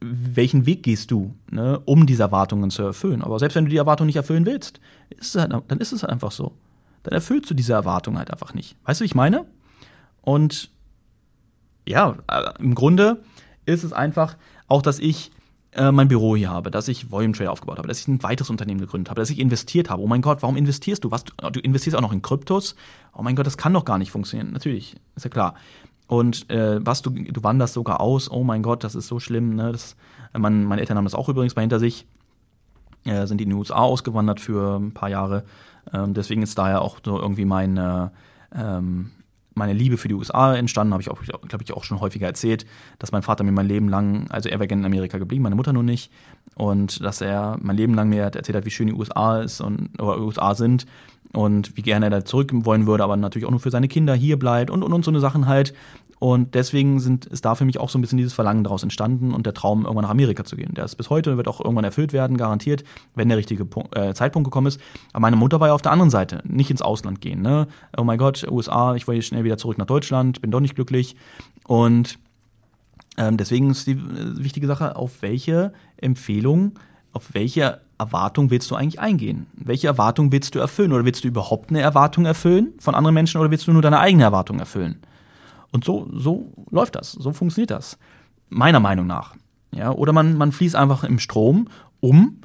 welchen 0.00 0.66
Weg 0.66 0.82
gehst 0.82 1.10
du, 1.10 1.34
ne, 1.50 1.80
um 1.84 2.06
diese 2.06 2.22
Erwartungen 2.22 2.70
zu 2.70 2.82
erfüllen. 2.82 3.22
Aber 3.22 3.38
selbst 3.38 3.54
wenn 3.54 3.64
du 3.64 3.70
die 3.70 3.78
Erwartung 3.78 4.06
nicht 4.06 4.16
erfüllen 4.16 4.46
willst, 4.46 4.80
ist 5.10 5.34
halt, 5.36 5.52
dann 5.52 5.78
ist 5.78 5.92
es 5.92 6.02
halt 6.02 6.12
einfach 6.12 6.32
so. 6.32 6.52
Dann 7.02 7.12
erfüllst 7.14 7.50
du 7.50 7.54
diese 7.54 7.72
Erwartung 7.74 8.18
halt 8.18 8.30
einfach 8.30 8.54
nicht. 8.54 8.76
Weißt 8.84 9.00
du, 9.00 9.02
wie 9.02 9.06
ich 9.06 9.14
meine? 9.14 9.44
Und 10.22 10.70
ja, 11.86 12.16
äh, 12.30 12.52
im 12.58 12.74
Grunde 12.74 13.22
ist 13.66 13.84
es 13.84 13.92
einfach 13.92 14.36
auch, 14.68 14.82
dass 14.82 14.98
ich 14.98 15.30
äh, 15.72 15.92
mein 15.92 16.08
Büro 16.08 16.36
hier 16.36 16.50
habe, 16.50 16.70
dass 16.70 16.88
ich 16.88 17.10
Volume 17.10 17.34
Trade 17.34 17.50
aufgebaut 17.50 17.78
habe, 17.78 17.88
dass 17.88 18.00
ich 18.00 18.08
ein 18.08 18.22
weiteres 18.22 18.48
Unternehmen 18.48 18.80
gegründet 18.80 19.10
habe, 19.10 19.20
dass 19.20 19.30
ich 19.30 19.38
investiert 19.38 19.90
habe. 19.90 20.02
Oh 20.02 20.06
mein 20.06 20.22
Gott, 20.22 20.42
warum 20.42 20.56
investierst 20.56 21.04
du? 21.04 21.10
Was, 21.10 21.24
du 21.24 21.60
investierst 21.60 21.96
auch 21.96 22.00
noch 22.00 22.12
in 22.12 22.22
Kryptos? 22.22 22.74
Oh 23.12 23.22
mein 23.22 23.36
Gott, 23.36 23.46
das 23.46 23.58
kann 23.58 23.74
doch 23.74 23.84
gar 23.84 23.98
nicht 23.98 24.10
funktionieren. 24.10 24.52
Natürlich, 24.52 24.96
ist 25.16 25.24
ja 25.24 25.30
klar. 25.30 25.54
Und 26.06 26.48
äh, 26.50 26.84
was 26.84 27.02
du, 27.02 27.10
du 27.10 27.42
wanderst 27.42 27.74
sogar 27.74 28.00
aus, 28.00 28.30
oh 28.30 28.44
mein 28.44 28.62
Gott, 28.62 28.84
das 28.84 28.94
ist 28.94 29.08
so 29.08 29.18
schlimm. 29.20 29.54
Ne? 29.54 29.72
Das, 29.72 29.96
äh, 30.32 30.38
mein, 30.38 30.64
meine 30.64 30.80
Eltern 30.80 30.96
haben 30.96 31.04
das 31.04 31.14
auch 31.14 31.28
übrigens 31.28 31.56
mal 31.56 31.62
hinter 31.62 31.80
sich, 31.80 32.06
äh, 33.04 33.26
sind 33.26 33.40
in 33.40 33.50
die 33.50 33.54
USA 33.54 33.76
ausgewandert 33.76 34.40
für 34.40 34.78
ein 34.78 34.92
paar 34.92 35.08
Jahre. 35.08 35.44
Ähm, 35.92 36.14
deswegen 36.14 36.42
ist 36.42 36.58
daher 36.58 36.82
auch 36.82 36.98
so 37.04 37.18
irgendwie 37.18 37.44
meine, 37.44 38.12
ähm, 38.54 39.10
meine 39.54 39.72
Liebe 39.72 39.96
für 39.96 40.08
die 40.08 40.14
USA 40.14 40.54
entstanden, 40.54 40.92
habe 40.92 41.02
ich 41.02 41.10
auch, 41.10 41.22
glaube 41.22 41.62
ich, 41.62 41.72
auch 41.72 41.84
schon 41.84 42.00
häufiger 42.00 42.26
erzählt, 42.26 42.66
dass 42.98 43.12
mein 43.12 43.22
Vater 43.22 43.44
mir 43.44 43.52
mein 43.52 43.68
Leben 43.68 43.88
lang, 43.88 44.28
also 44.30 44.48
er 44.48 44.58
wäre 44.58 44.66
gerne 44.66 44.82
in 44.82 44.86
Amerika 44.86 45.18
geblieben, 45.18 45.42
meine 45.42 45.54
Mutter 45.54 45.72
nur 45.72 45.82
nicht, 45.82 46.10
und 46.56 47.04
dass 47.04 47.20
er 47.20 47.56
mein 47.60 47.76
Leben 47.76 47.94
lang 47.94 48.08
mir 48.08 48.22
erzählt 48.22 48.56
hat, 48.56 48.64
wie 48.64 48.70
schön 48.70 48.88
die 48.88 48.94
USA 48.94 49.40
ist 49.40 49.60
und 49.60 49.90
oder 50.00 50.20
USA 50.20 50.54
sind 50.54 50.86
und 51.32 51.76
wie 51.76 51.82
gerne 51.82 52.06
er 52.06 52.10
da 52.10 52.24
zurück 52.24 52.50
wollen 52.52 52.86
würde, 52.86 53.04
aber 53.04 53.16
natürlich 53.16 53.46
auch 53.46 53.50
nur 53.50 53.60
für 53.60 53.70
seine 53.70 53.88
Kinder 53.88 54.14
hier 54.14 54.38
bleibt 54.38 54.70
und 54.70 54.82
und 54.82 54.92
und 54.92 55.04
so 55.04 55.10
eine 55.10 55.20
Sachen 55.20 55.46
halt. 55.46 55.74
Und 56.24 56.54
deswegen 56.54 57.00
sind, 57.00 57.26
ist 57.26 57.44
da 57.44 57.54
für 57.54 57.66
mich 57.66 57.78
auch 57.78 57.90
so 57.90 57.98
ein 57.98 58.00
bisschen 58.00 58.16
dieses 58.16 58.32
Verlangen 58.32 58.64
daraus 58.64 58.82
entstanden 58.82 59.34
und 59.34 59.44
der 59.44 59.52
Traum, 59.52 59.82
irgendwann 59.82 60.04
nach 60.04 60.10
Amerika 60.10 60.42
zu 60.42 60.56
gehen. 60.56 60.72
Der 60.72 60.86
ist 60.86 60.96
bis 60.96 61.10
heute, 61.10 61.36
wird 61.36 61.48
auch 61.48 61.60
irgendwann 61.60 61.84
erfüllt 61.84 62.14
werden, 62.14 62.38
garantiert, 62.38 62.82
wenn 63.14 63.28
der 63.28 63.36
richtige 63.36 63.66
Punkt, 63.66 63.94
äh, 63.94 64.14
Zeitpunkt 64.14 64.46
gekommen 64.46 64.68
ist. 64.68 64.80
Aber 65.12 65.20
meine 65.20 65.36
Mutter 65.36 65.60
war 65.60 65.68
ja 65.68 65.74
auf 65.74 65.82
der 65.82 65.92
anderen 65.92 66.08
Seite, 66.08 66.40
nicht 66.44 66.70
ins 66.70 66.80
Ausland 66.80 67.20
gehen. 67.20 67.42
Ne? 67.42 67.68
Oh 67.94 68.04
mein 68.04 68.16
Gott, 68.16 68.46
USA, 68.50 68.94
ich 68.94 69.06
wollte 69.06 69.20
schnell 69.20 69.44
wieder 69.44 69.58
zurück 69.58 69.76
nach 69.76 69.84
Deutschland, 69.84 70.40
bin 70.40 70.50
doch 70.50 70.60
nicht 70.60 70.76
glücklich. 70.76 71.14
Und 71.66 72.18
ähm, 73.18 73.36
deswegen 73.36 73.70
ist 73.70 73.86
die 73.86 73.92
äh, 73.92 73.98
wichtige 74.38 74.66
Sache, 74.66 74.96
auf 74.96 75.20
welche 75.20 75.74
Empfehlung, 75.98 76.78
auf 77.12 77.34
welche 77.34 77.82
Erwartung 77.98 78.48
willst 78.48 78.70
du 78.70 78.76
eigentlich 78.76 78.98
eingehen? 78.98 79.46
Welche 79.52 79.88
Erwartung 79.88 80.32
willst 80.32 80.54
du 80.54 80.58
erfüllen? 80.58 80.94
Oder 80.94 81.04
willst 81.04 81.22
du 81.22 81.28
überhaupt 81.28 81.68
eine 81.68 81.82
Erwartung 81.82 82.24
erfüllen 82.24 82.72
von 82.78 82.94
anderen 82.94 83.12
Menschen 83.12 83.42
oder 83.42 83.50
willst 83.50 83.66
du 83.66 83.74
nur 83.74 83.82
deine 83.82 83.98
eigene 83.98 84.24
Erwartung 84.24 84.58
erfüllen? 84.58 85.02
Und 85.74 85.84
so, 85.84 86.08
so 86.12 86.52
läuft 86.70 86.94
das, 86.94 87.10
so 87.10 87.32
funktioniert 87.32 87.72
das. 87.72 87.98
Meiner 88.48 88.78
Meinung 88.78 89.08
nach. 89.08 89.34
Ja, 89.72 89.90
oder 89.90 90.12
man, 90.12 90.36
man 90.36 90.52
fließt 90.52 90.76
einfach 90.76 91.02
im 91.02 91.18
Strom, 91.18 91.66
um 91.98 92.42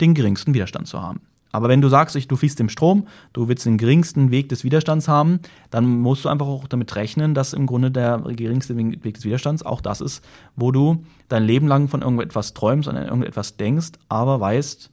den 0.00 0.14
geringsten 0.14 0.54
Widerstand 0.54 0.86
zu 0.86 1.02
haben. 1.02 1.20
Aber 1.50 1.68
wenn 1.68 1.80
du 1.80 1.88
sagst, 1.88 2.16
du 2.30 2.36
fließt 2.36 2.60
im 2.60 2.68
Strom, 2.68 3.08
du 3.32 3.48
willst 3.48 3.66
den 3.66 3.78
geringsten 3.78 4.30
Weg 4.30 4.48
des 4.48 4.62
Widerstands 4.62 5.08
haben, 5.08 5.40
dann 5.70 5.86
musst 5.86 6.24
du 6.24 6.28
einfach 6.28 6.46
auch 6.46 6.68
damit 6.68 6.94
rechnen, 6.94 7.34
dass 7.34 7.52
im 7.52 7.66
Grunde 7.66 7.90
der 7.90 8.18
geringste 8.18 8.76
Weg 8.76 9.14
des 9.14 9.24
Widerstands 9.24 9.64
auch 9.64 9.80
das 9.80 10.00
ist, 10.00 10.24
wo 10.54 10.70
du 10.70 11.04
dein 11.28 11.42
Leben 11.42 11.66
lang 11.66 11.88
von 11.88 12.02
irgendetwas 12.02 12.54
träumst 12.54 12.88
und 12.88 12.96
an 12.96 13.06
irgendetwas 13.06 13.56
denkst, 13.56 13.92
aber 14.08 14.38
weißt, 14.38 14.90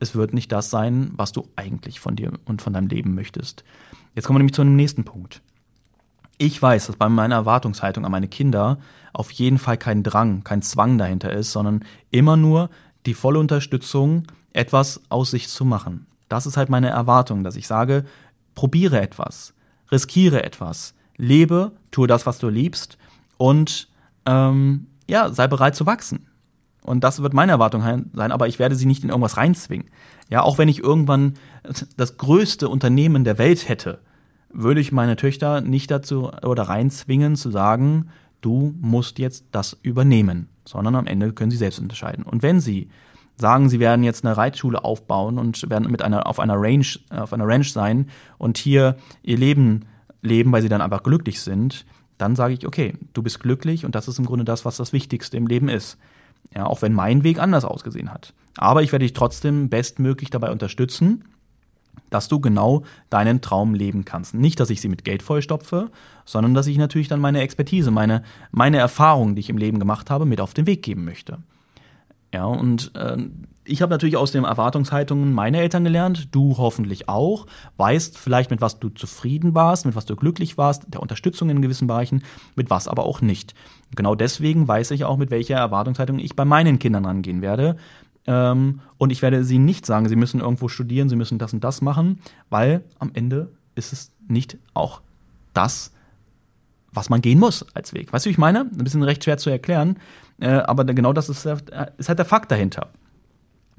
es 0.00 0.16
wird 0.16 0.34
nicht 0.34 0.50
das 0.50 0.70
sein, 0.70 1.12
was 1.14 1.30
du 1.30 1.46
eigentlich 1.54 2.00
von 2.00 2.16
dir 2.16 2.32
und 2.46 2.62
von 2.62 2.72
deinem 2.72 2.88
Leben 2.88 3.14
möchtest. 3.14 3.62
Jetzt 4.16 4.26
kommen 4.26 4.38
wir 4.38 4.40
nämlich 4.40 4.54
zu 4.54 4.62
einem 4.62 4.74
nächsten 4.74 5.04
Punkt. 5.04 5.40
Ich 6.38 6.60
weiß, 6.60 6.88
dass 6.88 6.96
bei 6.96 7.08
meiner 7.08 7.36
Erwartungshaltung 7.36 8.04
an 8.04 8.12
meine 8.12 8.28
Kinder 8.28 8.78
auf 9.12 9.30
jeden 9.30 9.58
Fall 9.58 9.78
kein 9.78 10.02
Drang, 10.02 10.44
kein 10.44 10.60
Zwang 10.60 10.98
dahinter 10.98 11.32
ist, 11.32 11.52
sondern 11.52 11.84
immer 12.10 12.36
nur 12.36 12.68
die 13.06 13.14
volle 13.14 13.38
Unterstützung, 13.38 14.24
etwas 14.52 15.00
aus 15.08 15.30
sich 15.30 15.48
zu 15.48 15.64
machen. 15.64 16.06
Das 16.28 16.46
ist 16.46 16.56
halt 16.56 16.68
meine 16.68 16.88
Erwartung, 16.88 17.44
dass 17.44 17.56
ich 17.56 17.66
sage, 17.66 18.04
probiere 18.54 19.00
etwas, 19.00 19.54
riskiere 19.90 20.42
etwas, 20.42 20.94
lebe, 21.16 21.72
tue 21.90 22.06
das, 22.06 22.26
was 22.26 22.38
du 22.38 22.48
liebst 22.48 22.98
und 23.38 23.88
ähm, 24.26 24.88
ja, 25.08 25.30
sei 25.30 25.46
bereit 25.46 25.76
zu 25.76 25.86
wachsen. 25.86 26.26
Und 26.82 27.02
das 27.02 27.20
wird 27.22 27.34
meine 27.34 27.52
Erwartung 27.52 27.82
sein, 27.82 28.32
aber 28.32 28.46
ich 28.48 28.58
werde 28.58 28.76
sie 28.76 28.86
nicht 28.86 29.02
in 29.02 29.08
irgendwas 29.08 29.36
reinzwingen. 29.36 29.88
Ja, 30.28 30.42
auch 30.42 30.58
wenn 30.58 30.68
ich 30.68 30.82
irgendwann 30.82 31.34
das 31.96 32.16
größte 32.16 32.68
Unternehmen 32.68 33.24
der 33.24 33.38
Welt 33.38 33.68
hätte, 33.68 34.00
würde 34.56 34.80
ich 34.80 34.90
meine 34.90 35.16
Töchter 35.16 35.60
nicht 35.60 35.90
dazu 35.90 36.30
oder 36.42 36.64
reinzwingen 36.64 37.36
zu 37.36 37.50
sagen, 37.50 38.08
du 38.40 38.74
musst 38.80 39.18
jetzt 39.18 39.46
das 39.52 39.76
übernehmen, 39.82 40.48
sondern 40.64 40.94
am 40.94 41.06
Ende 41.06 41.32
können 41.32 41.50
sie 41.50 41.56
selbst 41.56 41.78
entscheiden. 41.78 42.24
Und 42.24 42.42
wenn 42.42 42.60
sie 42.60 42.88
sagen, 43.36 43.68
sie 43.68 43.80
werden 43.80 44.02
jetzt 44.02 44.24
eine 44.24 44.36
Reitschule 44.36 44.82
aufbauen 44.82 45.38
und 45.38 45.68
werden 45.68 45.90
mit 45.90 46.00
einer 46.00 46.26
auf 46.26 46.40
einer 46.40 46.56
Range 46.56 46.86
auf 47.10 47.34
einer 47.34 47.46
Ranch 47.46 47.70
sein 47.72 48.08
und 48.38 48.56
hier 48.56 48.96
ihr 49.22 49.36
Leben 49.36 49.84
leben, 50.22 50.52
weil 50.52 50.62
sie 50.62 50.70
dann 50.70 50.80
einfach 50.80 51.02
glücklich 51.02 51.42
sind, 51.42 51.84
dann 52.16 52.34
sage 52.34 52.54
ich, 52.54 52.66
okay, 52.66 52.94
du 53.12 53.22
bist 53.22 53.40
glücklich 53.40 53.84
und 53.84 53.94
das 53.94 54.08
ist 54.08 54.18
im 54.18 54.24
Grunde 54.24 54.46
das, 54.46 54.64
was 54.64 54.78
das 54.78 54.94
Wichtigste 54.94 55.36
im 55.36 55.46
Leben 55.46 55.68
ist. 55.68 55.98
Ja, 56.54 56.64
auch 56.64 56.80
wenn 56.80 56.94
mein 56.94 57.24
Weg 57.24 57.38
anders 57.38 57.64
ausgesehen 57.66 58.10
hat. 58.10 58.32
Aber 58.56 58.82
ich 58.82 58.92
werde 58.92 59.04
dich 59.04 59.12
trotzdem 59.12 59.68
bestmöglich 59.68 60.30
dabei 60.30 60.50
unterstützen 60.50 61.24
dass 62.10 62.28
du 62.28 62.40
genau 62.40 62.82
deinen 63.10 63.40
Traum 63.40 63.74
leben 63.74 64.04
kannst. 64.04 64.34
Nicht, 64.34 64.60
dass 64.60 64.70
ich 64.70 64.80
sie 64.80 64.88
mit 64.88 65.04
Geld 65.04 65.22
vollstopfe, 65.22 65.90
sondern 66.24 66.54
dass 66.54 66.66
ich 66.66 66.78
natürlich 66.78 67.08
dann 67.08 67.20
meine 67.20 67.40
Expertise, 67.40 67.90
meine, 67.90 68.22
meine 68.50 68.78
Erfahrungen, 68.78 69.34
die 69.34 69.40
ich 69.40 69.50
im 69.50 69.58
Leben 69.58 69.78
gemacht 69.78 70.10
habe, 70.10 70.26
mit 70.26 70.40
auf 70.40 70.54
den 70.54 70.66
Weg 70.66 70.82
geben 70.82 71.04
möchte. 71.04 71.38
Ja, 72.34 72.44
und 72.44 72.92
äh, 72.94 73.16
ich 73.64 73.82
habe 73.82 73.90
natürlich 73.90 74.16
aus 74.16 74.32
den 74.32 74.44
Erwartungshaltungen 74.44 75.32
meiner 75.32 75.58
Eltern 75.58 75.84
gelernt, 75.84 76.34
du 76.34 76.56
hoffentlich 76.58 77.08
auch, 77.08 77.46
weißt 77.76 78.18
vielleicht, 78.18 78.50
mit 78.50 78.60
was 78.60 78.78
du 78.78 78.88
zufrieden 78.88 79.54
warst, 79.54 79.86
mit 79.86 79.96
was 79.96 80.06
du 80.06 80.16
glücklich 80.16 80.58
warst, 80.58 80.84
der 80.88 81.02
Unterstützung 81.02 81.50
in 81.50 81.62
gewissen 81.62 81.86
Bereichen, 81.86 82.22
mit 82.54 82.70
was 82.70 82.88
aber 82.88 83.04
auch 83.04 83.20
nicht. 83.20 83.54
Genau 83.94 84.14
deswegen 84.14 84.68
weiß 84.68 84.90
ich 84.92 85.04
auch, 85.04 85.16
mit 85.16 85.30
welcher 85.30 85.56
Erwartungshaltung 85.56 86.18
ich 86.18 86.36
bei 86.36 86.44
meinen 86.44 86.78
Kindern 86.78 87.04
rangehen 87.04 87.42
werde, 87.42 87.76
ähm, 88.26 88.80
und 88.98 89.10
ich 89.10 89.22
werde 89.22 89.44
sie 89.44 89.58
nicht 89.58 89.86
sagen, 89.86 90.08
sie 90.08 90.16
müssen 90.16 90.40
irgendwo 90.40 90.68
studieren, 90.68 91.08
sie 91.08 91.16
müssen 91.16 91.38
das 91.38 91.52
und 91.52 91.62
das 91.62 91.80
machen, 91.80 92.20
weil 92.50 92.84
am 92.98 93.10
Ende 93.14 93.52
ist 93.74 93.92
es 93.92 94.12
nicht 94.28 94.58
auch 94.74 95.02
das, 95.54 95.92
was 96.92 97.10
man 97.10 97.20
gehen 97.20 97.38
muss 97.38 97.64
als 97.74 97.92
Weg. 97.94 98.12
Weißt 98.12 98.24
du, 98.24 98.28
wie 98.28 98.32
ich 98.32 98.38
meine? 98.38 98.60
Ein 98.60 98.84
bisschen 98.84 99.02
recht 99.02 99.24
schwer 99.24 99.38
zu 99.38 99.50
erklären, 99.50 99.98
äh, 100.40 100.48
aber 100.48 100.84
genau 100.84 101.12
das 101.12 101.28
ist, 101.28 101.46
ist 101.46 102.08
halt 102.08 102.18
der 102.18 102.24
Fakt 102.24 102.50
dahinter. 102.50 102.88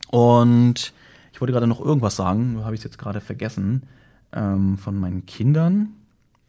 Und 0.09 0.93
ich 1.33 1.41
wollte 1.41 1.51
gerade 1.51 1.67
noch 1.67 1.81
irgendwas 1.81 2.15
sagen, 2.15 2.63
habe 2.63 2.75
ich 2.75 2.79
es 2.81 2.85
jetzt 2.85 2.97
gerade 2.97 3.21
vergessen, 3.21 3.83
ähm, 4.31 4.77
von 4.77 4.97
meinen 4.97 5.25
Kindern. 5.25 5.93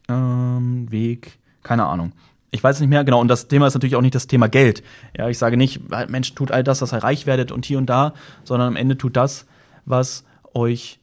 Ähm, 0.07 0.91
Weg, 0.91 1.39
keine 1.61 1.85
Ahnung 1.85 2.13
ich 2.51 2.63
weiß 2.63 2.79
nicht 2.79 2.89
mehr 2.89 3.03
genau. 3.03 3.19
Und 3.19 3.27
das 3.27 3.47
Thema 3.47 3.67
ist 3.67 3.73
natürlich 3.73 3.95
auch 3.95 4.01
nicht 4.01 4.15
das 4.15 4.27
Thema 4.27 4.47
Geld. 4.47 4.83
Ja, 5.17 5.29
ich 5.29 5.37
sage 5.37 5.57
nicht, 5.57 5.81
Mensch, 6.09 6.33
tut 6.33 6.51
all 6.51 6.63
das, 6.63 6.79
dass 6.79 6.93
ihr 6.93 7.03
reich 7.03 7.25
werdet 7.25 7.51
und 7.51 7.65
hier 7.65 7.77
und 7.77 7.87
da, 7.87 8.13
sondern 8.43 8.69
am 8.69 8.75
Ende 8.75 8.97
tut 8.97 9.15
das, 9.15 9.45
was 9.85 10.23
euch, 10.53 10.99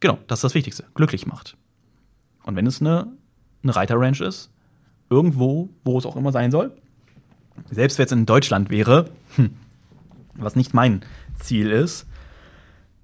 genau, 0.00 0.18
das 0.26 0.40
ist 0.40 0.44
das 0.44 0.54
Wichtigste, 0.54 0.84
glücklich 0.94 1.26
macht. 1.26 1.56
Und 2.44 2.56
wenn 2.56 2.66
es 2.66 2.80
eine, 2.80 3.08
eine 3.62 3.76
Reiterranch 3.76 4.20
ist, 4.20 4.50
irgendwo, 5.08 5.70
wo 5.84 5.98
es 5.98 6.06
auch 6.06 6.16
immer 6.16 6.32
sein 6.32 6.50
soll, 6.50 6.72
selbst 7.70 7.98
wenn 7.98 8.06
es 8.06 8.12
in 8.12 8.26
Deutschland 8.26 8.70
wäre, 8.70 9.10
hm, 9.36 9.50
was 10.34 10.56
nicht 10.56 10.74
mein 10.74 11.02
Ziel 11.38 11.70
ist, 11.70 12.06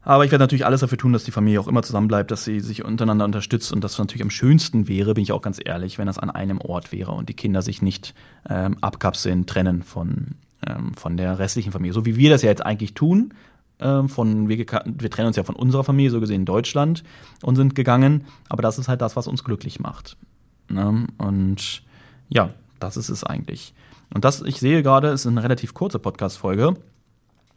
Aber 0.06 0.24
ich 0.24 0.30
werde 0.30 0.44
natürlich 0.44 0.64
alles 0.64 0.82
dafür 0.82 0.98
tun, 0.98 1.12
dass 1.12 1.24
die 1.24 1.32
Familie 1.32 1.60
auch 1.60 1.66
immer 1.66 1.82
zusammenbleibt, 1.82 2.30
dass 2.30 2.44
sie 2.44 2.60
sich 2.60 2.84
untereinander 2.84 3.24
unterstützt 3.24 3.72
und 3.72 3.82
das 3.82 3.98
natürlich 3.98 4.22
am 4.22 4.30
schönsten 4.30 4.86
wäre, 4.86 5.14
bin 5.14 5.24
ich 5.24 5.32
auch 5.32 5.42
ganz 5.42 5.58
ehrlich, 5.62 5.98
wenn 5.98 6.06
das 6.06 6.20
an 6.20 6.30
einem 6.30 6.60
Ort 6.60 6.92
wäre 6.92 7.10
und 7.10 7.28
die 7.28 7.34
Kinder 7.34 7.60
sich 7.60 7.82
nicht 7.82 8.14
ähm, 8.48 8.76
abkapseln, 8.80 9.46
trennen 9.46 9.82
von, 9.82 10.36
ähm, 10.64 10.94
von 10.94 11.16
der 11.16 11.40
restlichen 11.40 11.72
Familie. 11.72 11.92
So 11.92 12.06
wie 12.06 12.14
wir 12.14 12.30
das 12.30 12.42
ja 12.42 12.50
jetzt 12.50 12.64
eigentlich 12.64 12.94
tun. 12.94 13.34
Ähm, 13.80 14.08
von, 14.08 14.48
wir, 14.48 14.58
wir 14.58 15.10
trennen 15.10 15.26
uns 15.26 15.36
ja 15.36 15.42
von 15.42 15.56
unserer 15.56 15.82
Familie, 15.82 16.12
so 16.12 16.20
gesehen 16.20 16.42
in 16.42 16.46
Deutschland, 16.46 17.02
und 17.42 17.56
sind 17.56 17.74
gegangen. 17.74 18.26
Aber 18.48 18.62
das 18.62 18.78
ist 18.78 18.86
halt 18.86 19.00
das, 19.00 19.16
was 19.16 19.26
uns 19.26 19.42
glücklich 19.42 19.80
macht. 19.80 20.16
Ne? 20.68 21.08
Und 21.18 21.82
ja, 22.28 22.50
das 22.78 22.96
ist 22.96 23.08
es 23.08 23.24
eigentlich. 23.24 23.74
Und 24.14 24.24
das, 24.24 24.40
ich 24.42 24.60
sehe 24.60 24.84
gerade, 24.84 25.08
ist 25.08 25.26
eine 25.26 25.42
relativ 25.42 25.74
kurze 25.74 25.98
Podcast-Folge. 25.98 26.74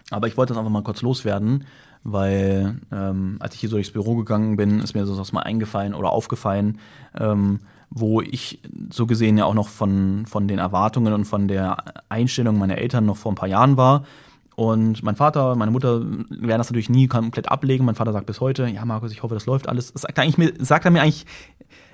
Aber 0.10 0.28
ich 0.28 0.36
wollte 0.36 0.54
das 0.54 0.58
einfach 0.58 0.72
mal 0.72 0.82
kurz 0.82 1.04
loswerden, 1.04 1.66
weil 2.04 2.80
ähm, 2.92 3.38
als 3.40 3.56
ich 3.56 3.62
hier 3.62 3.70
so 3.70 3.76
durchs 3.76 3.92
Büro 3.92 4.16
gegangen 4.16 4.56
bin, 4.56 4.80
ist 4.80 4.94
mir 4.96 5.06
so 5.06 5.18
was 5.18 5.32
mal 5.32 5.42
eingefallen 5.42 5.94
oder 5.94 6.12
aufgefallen, 6.12 6.80
ähm, 7.18 7.60
wo 7.90 8.22
ich 8.22 8.60
so 8.92 9.06
gesehen 9.06 9.38
ja 9.38 9.46
auch 9.46 9.54
noch 9.54 9.68
von, 9.68 10.26
von 10.26 10.48
den 10.48 10.60
Erwartungen 10.60 11.14
und 11.14 11.26
von 11.26 11.48
der 11.48 11.78
Einstellung 12.08 12.58
meiner 12.58 12.78
Eltern 12.78 13.06
noch 13.06 13.18
vor 13.18 13.32
ein 13.32 13.36
paar 13.36 13.50
Jahren 13.50 13.78
war. 13.78 14.04
Und 14.56 15.04
mein 15.04 15.16
Vater, 15.16 15.56
meine 15.56 15.72
Mutter 15.72 16.02
werden 16.02 16.58
das 16.58 16.70
natürlich 16.70 16.90
nie 16.90 17.08
komplett 17.08 17.50
ablegen. 17.50 17.86
Mein 17.86 17.96
Vater 17.96 18.12
sagt 18.12 18.26
bis 18.26 18.42
heute, 18.42 18.68
ja 18.68 18.84
Markus, 18.84 19.12
ich 19.12 19.24
hoffe, 19.24 19.34
das 19.34 19.46
läuft 19.46 19.70
alles. 19.70 19.88
Sagt 19.96 20.18
er, 20.18 20.24
eigentlich, 20.24 20.54
sagt 20.60 20.84
er 20.84 20.92
mir 20.92 21.02
eigentlich 21.02 21.26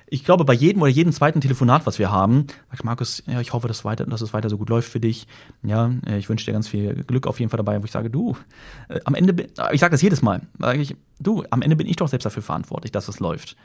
ich 0.08 0.24
glaube, 0.24 0.44
bei 0.44 0.52
jedem 0.52 0.82
oder 0.82 0.90
jedem 0.90 1.12
zweiten 1.12 1.40
Telefonat, 1.40 1.84
was 1.84 1.98
wir 1.98 2.12
haben, 2.12 2.46
sagt 2.70 2.84
Markus, 2.84 3.24
ja, 3.26 3.40
ich 3.40 3.52
hoffe, 3.52 3.66
dass, 3.66 3.84
weiter, 3.84 4.06
dass 4.06 4.20
es 4.20 4.32
weiter 4.32 4.48
so 4.48 4.56
gut 4.56 4.68
läuft 4.68 4.88
für 4.88 5.00
dich. 5.00 5.26
Ja, 5.62 5.90
äh, 6.06 6.18
ich 6.18 6.28
wünsche 6.28 6.44
dir 6.44 6.52
ganz 6.52 6.68
viel 6.68 7.02
Glück 7.04 7.26
auf 7.26 7.40
jeden 7.40 7.50
Fall 7.50 7.58
dabei, 7.58 7.80
wo 7.80 7.84
ich 7.84 7.90
sage, 7.90 8.08
du, 8.08 8.36
äh, 8.88 9.00
am 9.04 9.14
Ende, 9.14 9.44
äh, 9.58 9.74
ich 9.74 9.80
sage 9.80 9.90
das 9.90 10.02
jedes 10.02 10.22
Mal, 10.22 10.42
sage 10.58 10.80
ich, 10.80 10.96
du, 11.18 11.44
am 11.50 11.62
Ende 11.62 11.76
bin 11.76 11.88
ich 11.88 11.96
doch 11.96 12.08
selbst 12.08 12.24
dafür 12.24 12.42
verantwortlich, 12.42 12.92
dass 12.92 13.08
es 13.08 13.18
läuft. 13.18 13.56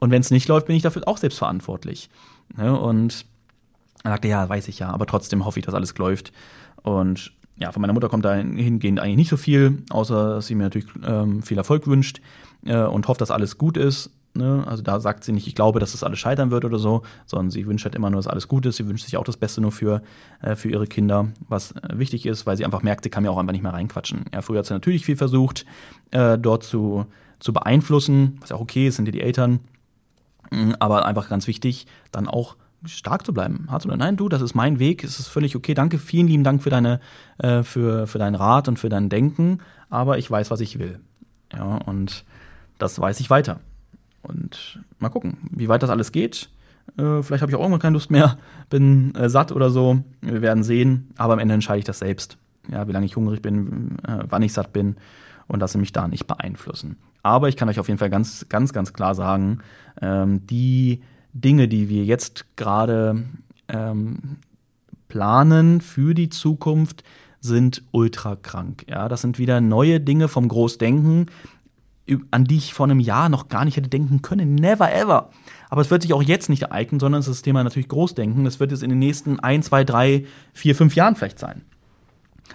Und 0.00 0.10
wenn 0.10 0.20
es 0.20 0.30
nicht 0.30 0.48
läuft, 0.48 0.66
bin 0.66 0.76
ich 0.76 0.82
dafür 0.82 1.06
auch 1.06 1.18
selbst 1.18 1.38
verantwortlich. 1.38 2.08
Ja, 2.56 2.72
und 2.72 3.26
er 4.04 4.12
sagte, 4.12 4.28
ja, 4.28 4.48
weiß 4.48 4.68
ich 4.68 4.78
ja, 4.78 4.90
aber 4.90 5.06
trotzdem 5.06 5.44
hoffe 5.44 5.58
ich, 5.58 5.66
dass 5.66 5.74
alles 5.74 5.96
läuft. 5.98 6.32
Und 6.82 7.32
ja, 7.56 7.72
von 7.72 7.80
meiner 7.80 7.92
Mutter 7.92 8.08
kommt 8.08 8.24
da 8.24 8.34
hingehend 8.34 9.00
eigentlich 9.00 9.16
nicht 9.16 9.30
so 9.30 9.36
viel, 9.36 9.82
außer 9.90 10.36
dass 10.36 10.46
sie 10.46 10.54
mir 10.54 10.64
natürlich 10.64 10.88
ähm, 11.06 11.42
viel 11.42 11.56
Erfolg 11.56 11.86
wünscht 11.86 12.20
äh, 12.64 12.82
und 12.82 13.06
hofft, 13.06 13.20
dass 13.20 13.30
alles 13.30 13.58
gut 13.58 13.76
ist. 13.76 14.10
Ne? 14.34 14.64
Also 14.66 14.82
da 14.82 14.98
sagt 14.98 15.22
sie 15.22 15.32
nicht, 15.32 15.46
ich 15.46 15.54
glaube, 15.54 15.78
dass 15.78 15.92
das 15.92 16.02
alles 16.02 16.18
scheitern 16.18 16.50
wird 16.50 16.64
oder 16.64 16.78
so, 16.78 17.02
sondern 17.24 17.50
sie 17.50 17.66
wünscht 17.66 17.84
halt 17.84 17.94
immer 17.94 18.10
nur, 18.10 18.18
dass 18.18 18.26
alles 18.26 18.48
gut 18.48 18.66
ist. 18.66 18.76
Sie 18.76 18.88
wünscht 18.88 19.04
sich 19.04 19.16
auch 19.16 19.24
das 19.24 19.36
Beste 19.36 19.60
nur 19.60 19.70
für, 19.70 20.02
äh, 20.42 20.56
für 20.56 20.68
ihre 20.68 20.88
Kinder, 20.88 21.28
was 21.48 21.72
äh, 21.72 21.98
wichtig 21.98 22.26
ist, 22.26 22.44
weil 22.44 22.56
sie 22.56 22.64
einfach 22.64 22.82
merkt, 22.82 23.04
sie 23.04 23.10
kann 23.10 23.22
mir 23.22 23.30
auch 23.30 23.38
einfach 23.38 23.52
nicht 23.52 23.62
mehr 23.62 23.72
reinquatschen. 23.72 24.24
Ja, 24.32 24.42
früher 24.42 24.58
hat 24.58 24.66
sie 24.66 24.74
natürlich 24.74 25.04
viel 25.04 25.16
versucht, 25.16 25.64
äh, 26.10 26.36
dort 26.36 26.64
zu, 26.64 27.06
zu 27.38 27.52
beeinflussen, 27.52 28.38
was 28.40 28.50
auch 28.50 28.60
okay 28.60 28.88
ist, 28.88 28.96
sind 28.96 29.06
ja 29.06 29.12
die 29.12 29.20
Eltern. 29.20 29.60
Mhm, 30.50 30.74
aber 30.80 31.06
einfach 31.06 31.28
ganz 31.28 31.46
wichtig, 31.46 31.86
dann 32.10 32.26
auch 32.26 32.56
stark 32.84 33.24
zu 33.24 33.32
bleiben. 33.32 33.66
Hart 33.70 33.86
oder 33.86 33.96
nein, 33.96 34.16
du, 34.16 34.28
das 34.28 34.42
ist 34.42 34.54
mein 34.54 34.80
Weg, 34.80 35.04
es 35.04 35.20
ist 35.20 35.28
völlig 35.28 35.54
okay. 35.54 35.74
Danke, 35.74 35.98
vielen 35.98 36.26
lieben 36.26 36.44
Dank 36.44 36.62
für 36.62 36.70
deine, 36.70 37.00
äh, 37.38 37.62
für, 37.62 38.08
für 38.08 38.18
deinen 38.18 38.34
Rat 38.34 38.66
und 38.66 38.80
für 38.80 38.88
dein 38.88 39.08
Denken, 39.08 39.58
aber 39.90 40.18
ich 40.18 40.28
weiß, 40.28 40.50
was 40.50 40.60
ich 40.60 40.80
will. 40.80 40.98
Ja, 41.52 41.76
und 41.76 42.24
das 42.78 42.98
weiß 42.98 43.20
ich 43.20 43.30
weiter. 43.30 43.60
Und 44.28 44.80
mal 44.98 45.08
gucken, 45.08 45.38
wie 45.50 45.68
weit 45.68 45.82
das 45.82 45.90
alles 45.90 46.12
geht. 46.12 46.50
Äh, 46.96 47.22
vielleicht 47.22 47.42
habe 47.42 47.50
ich 47.50 47.56
auch 47.56 47.60
irgendwann 47.60 47.80
keine 47.80 47.94
Lust 47.94 48.10
mehr, 48.10 48.38
bin 48.70 49.14
äh, 49.14 49.28
satt 49.28 49.52
oder 49.52 49.70
so. 49.70 50.02
Wir 50.20 50.42
werden 50.42 50.62
sehen. 50.62 51.10
Aber 51.16 51.34
am 51.34 51.38
Ende 51.38 51.54
entscheide 51.54 51.78
ich 51.78 51.84
das 51.84 51.98
selbst. 51.98 52.38
Ja, 52.70 52.88
wie 52.88 52.92
lange 52.92 53.06
ich 53.06 53.16
hungrig 53.16 53.42
bin, 53.42 53.98
äh, 54.06 54.24
wann 54.28 54.42
ich 54.42 54.52
satt 54.52 54.72
bin 54.72 54.96
und 55.46 55.60
lasse 55.60 55.78
mich 55.78 55.92
da 55.92 56.08
nicht 56.08 56.26
beeinflussen. 56.26 56.96
Aber 57.22 57.48
ich 57.48 57.56
kann 57.56 57.68
euch 57.68 57.78
auf 57.78 57.88
jeden 57.88 57.98
Fall 57.98 58.10
ganz, 58.10 58.46
ganz, 58.48 58.72
ganz 58.72 58.92
klar 58.92 59.14
sagen, 59.14 59.58
ähm, 60.00 60.46
die 60.46 61.02
Dinge, 61.32 61.68
die 61.68 61.88
wir 61.88 62.04
jetzt 62.04 62.56
gerade 62.56 63.24
ähm, 63.68 64.38
planen 65.08 65.80
für 65.80 66.14
die 66.14 66.28
Zukunft, 66.28 67.04
sind 67.40 67.82
ultra 67.90 68.36
krank. 68.36 68.86
Ja, 68.88 69.08
das 69.08 69.20
sind 69.20 69.38
wieder 69.38 69.60
neue 69.60 70.00
Dinge 70.00 70.28
vom 70.28 70.48
Großdenken, 70.48 71.26
an 72.30 72.44
die 72.44 72.56
ich 72.56 72.74
vor 72.74 72.84
einem 72.84 73.00
Jahr 73.00 73.28
noch 73.28 73.48
gar 73.48 73.64
nicht 73.64 73.76
hätte 73.76 73.88
denken 73.88 74.20
können. 74.20 74.54
Never 74.54 74.92
ever. 74.92 75.30
Aber 75.70 75.80
es 75.80 75.90
wird 75.90 76.02
sich 76.02 76.12
auch 76.12 76.22
jetzt 76.22 76.48
nicht 76.50 76.62
ereignen, 76.62 77.00
sondern 77.00 77.20
es 77.20 77.28
ist 77.28 77.38
das 77.38 77.42
Thema 77.42 77.64
natürlich 77.64 77.88
Großdenken. 77.88 78.44
Das 78.44 78.60
wird 78.60 78.72
es 78.72 78.82
in 78.82 78.90
den 78.90 78.98
nächsten 78.98 79.40
ein, 79.40 79.62
zwei, 79.62 79.84
drei, 79.84 80.26
vier, 80.52 80.74
fünf 80.74 80.94
Jahren 80.94 81.16
vielleicht 81.16 81.38
sein. 81.38 81.62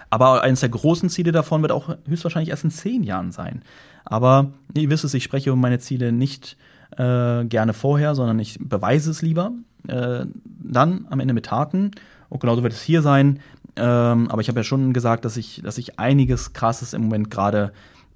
Aber 0.08 0.42
eines 0.42 0.60
der 0.60 0.68
großen 0.68 1.08
Ziele 1.08 1.32
davon 1.32 1.62
wird 1.62 1.72
auch 1.72 1.96
höchstwahrscheinlich 2.06 2.50
erst 2.50 2.64
in 2.64 2.70
zehn 2.70 3.02
Jahren 3.02 3.32
sein. 3.32 3.62
Aber 4.04 4.52
ihr 4.74 4.88
wisst 4.88 5.04
es, 5.04 5.14
ich 5.14 5.24
spreche 5.24 5.52
um 5.52 5.60
meine 5.60 5.80
Ziele 5.80 6.12
nicht 6.12 6.56
äh, 6.96 7.44
gerne 7.44 7.72
vorher, 7.72 8.14
sondern 8.14 8.38
ich 8.38 8.58
beweise 8.60 9.10
es 9.10 9.20
lieber. 9.22 9.52
Äh, 9.88 10.26
dann 10.62 11.06
am 11.10 11.20
Ende 11.20 11.34
mit 11.34 11.46
Taten. 11.46 11.90
Und 12.28 12.40
genauso 12.40 12.62
wird 12.62 12.72
es 12.72 12.82
hier 12.82 13.02
sein. 13.02 13.40
Ähm, 13.76 14.28
aber 14.30 14.40
ich 14.40 14.48
habe 14.48 14.60
ja 14.60 14.64
schon 14.64 14.92
gesagt, 14.92 15.24
dass 15.24 15.36
ich, 15.36 15.60
dass 15.64 15.78
ich 15.78 15.98
einiges 15.98 16.52
Krasses 16.52 16.92
im 16.92 17.02
Moment 17.02 17.30
gerade 17.30 17.72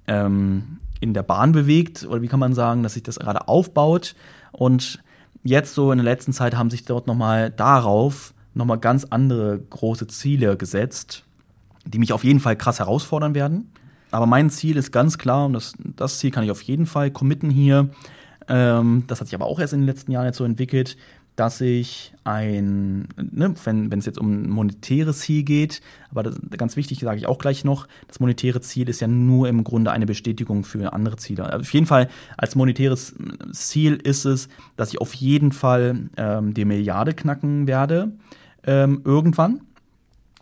ähm, 0.07 0.79
in 0.99 1.13
der 1.13 1.23
Bahn 1.23 1.51
bewegt 1.51 2.05
oder 2.09 2.21
wie 2.21 2.27
kann 2.27 2.39
man 2.39 2.53
sagen, 2.53 2.83
dass 2.83 2.93
sich 2.93 3.03
das 3.03 3.19
gerade 3.19 3.47
aufbaut 3.47 4.15
und 4.51 5.03
jetzt 5.43 5.73
so 5.73 5.91
in 5.91 5.97
der 5.97 6.05
letzten 6.05 6.33
Zeit 6.33 6.55
haben 6.55 6.69
sich 6.69 6.85
dort 6.85 7.07
nochmal 7.07 7.51
darauf 7.51 8.33
nochmal 8.55 8.79
ganz 8.79 9.05
andere 9.05 9.59
große 9.59 10.07
Ziele 10.07 10.57
gesetzt, 10.57 11.23
die 11.85 11.99
mich 11.99 12.13
auf 12.13 12.23
jeden 12.23 12.39
Fall 12.39 12.55
krass 12.55 12.79
herausfordern 12.79 13.35
werden. 13.35 13.71
Aber 14.11 14.25
mein 14.25 14.49
Ziel 14.49 14.77
ist 14.77 14.91
ganz 14.91 15.17
klar 15.17 15.45
und 15.45 15.53
das, 15.53 15.73
das 15.77 16.19
Ziel 16.19 16.31
kann 16.31 16.43
ich 16.43 16.51
auf 16.51 16.61
jeden 16.61 16.85
Fall 16.85 17.11
committen 17.11 17.49
hier. 17.49 17.89
Ähm, 18.47 19.03
das 19.07 19.19
hat 19.19 19.27
sich 19.27 19.35
aber 19.35 19.45
auch 19.45 19.59
erst 19.59 19.73
in 19.73 19.81
den 19.81 19.87
letzten 19.87 20.11
Jahren 20.11 20.25
jetzt 20.25 20.37
so 20.37 20.45
entwickelt, 20.45 20.95
dass 21.35 21.59
ich 21.59 22.13
ein, 22.23 23.07
ne, 23.17 23.53
wenn 23.65 23.91
es 23.91 24.05
jetzt 24.05 24.19
um 24.19 24.43
ein 24.43 24.49
monetäres 24.49 25.19
Ziel 25.19 25.43
geht, 25.43 25.81
aber 26.09 26.23
das, 26.23 26.39
ganz 26.57 26.75
wichtig 26.77 26.99
sage 26.99 27.17
ich 27.17 27.27
auch 27.27 27.37
gleich 27.37 27.65
noch, 27.65 27.87
das 28.07 28.19
monetäre 28.19 28.61
Ziel 28.61 28.87
ist 28.87 29.01
ja 29.01 29.07
nur 29.07 29.49
im 29.49 29.63
Grunde 29.63 29.91
eine 29.91 30.05
Bestätigung 30.05 30.63
für 30.63 30.93
andere 30.93 31.17
Ziele. 31.17 31.45
Also 31.45 31.61
auf 31.61 31.73
jeden 31.73 31.87
Fall 31.87 32.09
als 32.37 32.55
monetäres 32.55 33.15
Ziel 33.51 33.95
ist 33.95 34.25
es, 34.25 34.47
dass 34.77 34.93
ich 34.93 35.01
auf 35.01 35.13
jeden 35.13 35.51
Fall 35.51 36.09
ähm, 36.17 36.53
die 36.53 36.65
Milliarde 36.65 37.13
knacken 37.13 37.67
werde 37.67 38.13
ähm, 38.65 39.01
irgendwann. 39.03 39.61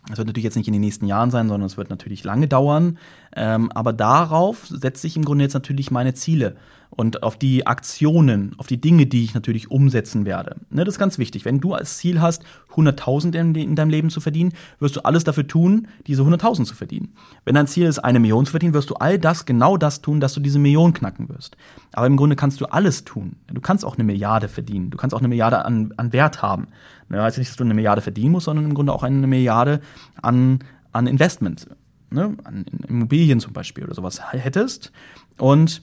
Das 0.08 0.18
wird 0.18 0.28
natürlich 0.28 0.44
jetzt 0.44 0.56
nicht 0.56 0.66
in 0.66 0.74
den 0.74 0.82
nächsten 0.82 1.06
Jahren 1.06 1.30
sein, 1.30 1.48
sondern 1.48 1.66
es 1.66 1.78
wird 1.78 1.88
natürlich 1.88 2.24
lange 2.24 2.46
dauern. 2.46 2.98
Ähm, 3.34 3.72
aber 3.72 3.92
darauf 3.92 4.66
setze 4.66 5.06
ich 5.06 5.16
im 5.16 5.24
Grunde 5.24 5.44
jetzt 5.44 5.54
natürlich 5.54 5.90
meine 5.90 6.12
Ziele 6.12 6.56
und 6.96 7.22
auf 7.22 7.36
die 7.36 7.66
Aktionen, 7.66 8.54
auf 8.58 8.66
die 8.66 8.80
Dinge, 8.80 9.06
die 9.06 9.24
ich 9.24 9.34
natürlich 9.34 9.70
umsetzen 9.70 10.24
werde. 10.24 10.56
Ne, 10.70 10.84
das 10.84 10.94
ist 10.94 10.98
ganz 10.98 11.18
wichtig. 11.18 11.44
Wenn 11.44 11.60
du 11.60 11.74
als 11.74 11.98
Ziel 11.98 12.20
hast, 12.20 12.44
100.000 12.74 13.34
in, 13.34 13.54
in, 13.54 13.76
deinem 13.76 13.90
Leben 13.90 14.10
zu 14.10 14.20
verdienen, 14.20 14.52
wirst 14.78 14.96
du 14.96 15.04
alles 15.04 15.24
dafür 15.24 15.46
tun, 15.46 15.88
diese 16.06 16.22
100.000 16.22 16.64
zu 16.64 16.74
verdienen. 16.74 17.14
Wenn 17.44 17.54
dein 17.54 17.66
Ziel 17.66 17.86
ist, 17.86 17.98
eine 17.98 18.20
Million 18.20 18.46
zu 18.46 18.52
verdienen, 18.52 18.74
wirst 18.74 18.90
du 18.90 18.94
all 18.94 19.18
das, 19.18 19.44
genau 19.44 19.76
das 19.76 20.02
tun, 20.02 20.20
dass 20.20 20.34
du 20.34 20.40
diese 20.40 20.58
Million 20.58 20.92
knacken 20.92 21.28
wirst. 21.28 21.56
Aber 21.92 22.06
im 22.06 22.16
Grunde 22.16 22.36
kannst 22.36 22.60
du 22.60 22.66
alles 22.66 23.04
tun. 23.04 23.36
Du 23.48 23.60
kannst 23.60 23.84
auch 23.84 23.96
eine 23.96 24.04
Milliarde 24.04 24.48
verdienen. 24.48 24.90
Du 24.90 24.96
kannst 24.96 25.14
auch 25.14 25.20
eine 25.20 25.28
Milliarde 25.28 25.64
an, 25.64 25.92
an 25.96 26.12
Wert 26.12 26.42
haben. 26.42 26.68
Ne, 27.08 27.22
heißt 27.22 27.38
nicht, 27.38 27.50
dass 27.50 27.56
du 27.56 27.64
eine 27.64 27.74
Milliarde 27.74 28.02
verdienen 28.02 28.32
musst, 28.32 28.46
sondern 28.46 28.64
im 28.64 28.74
Grunde 28.74 28.92
auch 28.92 29.02
eine 29.02 29.26
Milliarde 29.26 29.80
an, 30.22 30.60
an 30.92 31.06
Investment, 31.06 31.68
ne, 32.10 32.36
an 32.44 32.66
Immobilien 32.88 33.40
zum 33.40 33.52
Beispiel 33.52 33.84
oder 33.84 33.94
sowas 33.94 34.20
hättest. 34.32 34.92
Und 35.38 35.82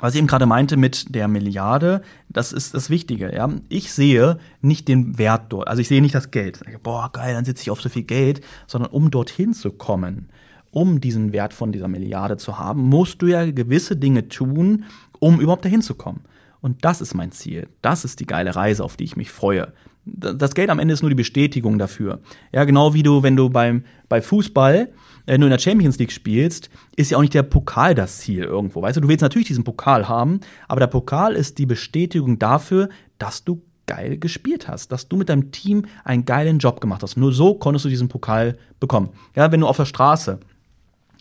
was 0.00 0.14
ich 0.14 0.18
eben 0.18 0.26
gerade 0.26 0.46
meinte 0.46 0.76
mit 0.76 1.14
der 1.14 1.28
Milliarde, 1.28 2.02
das 2.28 2.52
ist 2.52 2.74
das 2.74 2.90
Wichtige. 2.90 3.34
Ja? 3.34 3.48
Ich 3.68 3.92
sehe 3.92 4.38
nicht 4.60 4.88
den 4.88 5.18
Wert 5.18 5.44
dort, 5.50 5.68
also 5.68 5.80
ich 5.80 5.88
sehe 5.88 6.02
nicht 6.02 6.14
das 6.14 6.30
Geld. 6.30 6.60
Boah, 6.82 7.10
geil, 7.12 7.34
dann 7.34 7.44
sitze 7.44 7.62
ich 7.62 7.70
auf 7.70 7.80
so 7.80 7.88
viel 7.88 8.02
Geld, 8.02 8.40
sondern 8.66 8.90
um 8.90 9.10
dorthin 9.10 9.54
zu 9.54 9.70
kommen, 9.70 10.28
um 10.70 11.00
diesen 11.00 11.32
Wert 11.32 11.54
von 11.54 11.70
dieser 11.70 11.88
Milliarde 11.88 12.36
zu 12.36 12.58
haben, 12.58 12.88
musst 12.88 13.22
du 13.22 13.26
ja 13.26 13.48
gewisse 13.50 13.96
Dinge 13.96 14.28
tun, 14.28 14.84
um 15.20 15.40
überhaupt 15.40 15.64
dahin 15.64 15.82
zu 15.82 15.94
kommen. 15.94 16.24
Und 16.60 16.84
das 16.84 17.00
ist 17.00 17.14
mein 17.14 17.30
Ziel. 17.30 17.68
Das 17.82 18.04
ist 18.04 18.20
die 18.20 18.26
geile 18.26 18.56
Reise, 18.56 18.82
auf 18.82 18.96
die 18.96 19.04
ich 19.04 19.16
mich 19.16 19.30
freue. 19.30 19.72
Das 20.06 20.54
Geld 20.54 20.70
am 20.70 20.78
Ende 20.78 20.92
ist 20.92 21.02
nur 21.02 21.10
die 21.10 21.14
Bestätigung 21.16 21.78
dafür. 21.78 22.20
Ja, 22.52 22.64
genau 22.64 22.92
wie 22.94 23.02
du, 23.02 23.22
wenn 23.22 23.36
du 23.36 23.48
beim, 23.48 23.84
bei 24.08 24.20
Fußball 24.20 24.90
äh, 25.26 25.38
nur 25.38 25.46
in 25.46 25.52
der 25.52 25.58
Champions 25.58 25.98
League 25.98 26.12
spielst, 26.12 26.68
ist 26.96 27.10
ja 27.10 27.16
auch 27.16 27.22
nicht 27.22 27.34
der 27.34 27.42
Pokal 27.42 27.94
das 27.94 28.18
Ziel 28.18 28.44
irgendwo. 28.44 28.82
Weißt 28.82 28.96
du, 28.96 29.00
du 29.00 29.08
willst 29.08 29.22
natürlich 29.22 29.48
diesen 29.48 29.64
Pokal 29.64 30.08
haben, 30.08 30.40
aber 30.68 30.80
der 30.80 30.88
Pokal 30.88 31.34
ist 31.34 31.58
die 31.58 31.66
Bestätigung 31.66 32.38
dafür, 32.38 32.90
dass 33.18 33.44
du 33.44 33.62
geil 33.86 34.18
gespielt 34.18 34.68
hast, 34.68 34.92
dass 34.92 35.08
du 35.08 35.16
mit 35.16 35.28
deinem 35.28 35.52
Team 35.52 35.86
einen 36.04 36.24
geilen 36.24 36.58
Job 36.58 36.80
gemacht 36.80 37.02
hast. 37.02 37.16
Nur 37.16 37.32
so 37.32 37.54
konntest 37.54 37.84
du 37.84 37.88
diesen 37.88 38.08
Pokal 38.08 38.58
bekommen. 38.80 39.10
Ja, 39.34 39.52
wenn 39.52 39.60
du 39.60 39.66
auf 39.66 39.76
der 39.76 39.84
Straße 39.86 40.38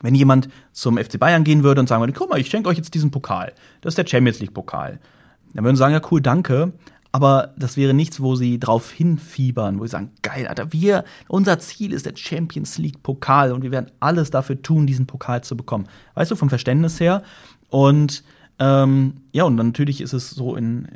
wenn 0.03 0.15
jemand 0.15 0.49
zum 0.73 0.97
FC 0.97 1.17
Bayern 1.17 1.43
gehen 1.43 1.63
würde 1.63 1.81
und 1.81 1.87
sagen 1.87 2.01
würde, 2.01 2.13
guck 2.13 2.29
mal, 2.29 2.39
ich 2.39 2.49
schenke 2.49 2.69
euch 2.69 2.77
jetzt 2.77 2.93
diesen 2.93 3.09
Pokal. 3.09 3.53
Das 3.81 3.91
ist 3.91 3.97
der 3.97 4.05
Champions 4.05 4.39
League 4.39 4.53
Pokal. 4.53 4.99
Dann 5.53 5.63
würden 5.63 5.75
sie 5.75 5.79
sagen, 5.79 5.93
ja 5.93 6.01
cool, 6.11 6.21
danke, 6.21 6.73
aber 7.13 7.53
das 7.55 7.77
wäre 7.77 7.93
nichts, 7.93 8.21
wo 8.21 8.35
sie 8.35 8.59
drauf 8.59 8.91
hinfiebern, 8.91 9.79
wo 9.79 9.85
sie 9.85 9.91
sagen, 9.91 10.11
geil, 10.23 10.47
Alter, 10.47 10.73
wir, 10.73 11.05
unser 11.27 11.59
Ziel 11.59 11.93
ist 11.93 12.07
der 12.07 12.15
Champions 12.15 12.79
League 12.79 13.03
Pokal 13.03 13.51
und 13.51 13.61
wir 13.61 13.69
werden 13.69 13.91
alles 13.99 14.31
dafür 14.31 14.59
tun, 14.63 14.87
diesen 14.87 15.05
Pokal 15.05 15.43
zu 15.43 15.55
bekommen. 15.55 15.87
Weißt 16.15 16.31
du, 16.31 16.35
vom 16.35 16.49
Verständnis 16.49 16.99
her. 16.99 17.21
Und 17.69 18.23
ähm, 18.57 19.13
ja, 19.31 19.43
und 19.43 19.55
natürlich 19.55 20.01
ist 20.01 20.13
es 20.13 20.31
so 20.31 20.55
in, 20.55 20.87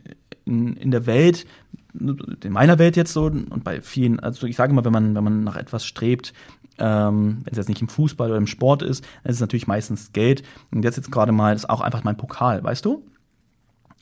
in, 0.44 0.76
in 0.78 0.90
der 0.90 1.06
Welt, 1.06 1.46
in 1.94 2.52
meiner 2.52 2.80
Welt 2.80 2.96
jetzt 2.96 3.14
so 3.14 3.26
und 3.26 3.64
bei 3.64 3.82
vielen, 3.82 4.20
also 4.20 4.48
ich 4.48 4.56
sage 4.56 4.74
mal, 4.74 4.86
wenn 4.86 4.94
man, 4.94 5.14
wenn 5.14 5.24
man 5.24 5.44
nach 5.44 5.56
etwas 5.56 5.86
strebt, 5.86 6.34
ähm, 6.80 7.42
wenn 7.44 7.52
es 7.52 7.58
jetzt 7.58 7.70
nicht 7.70 7.82
im 7.82 7.90
Fußball 7.90 8.30
oder 8.30 8.40
im 8.40 8.48
Sport 8.48 8.82
ist, 8.82 9.04
dann 9.22 9.30
ist 9.30 9.36
es 9.36 9.42
natürlich 9.42 9.68
meistens 9.68 10.14
Geld. 10.14 10.42
Und 10.72 10.84
jetzt 10.84 10.98
jetzt 10.98 11.12
gerade 11.12 11.32
mal, 11.32 11.56
ist 11.56 11.70
auch 11.70 11.82
einfach 11.82 12.04
mein 12.04 12.18
Pokal, 12.18 12.64
weißt 12.64 12.86
du? 12.86 13.04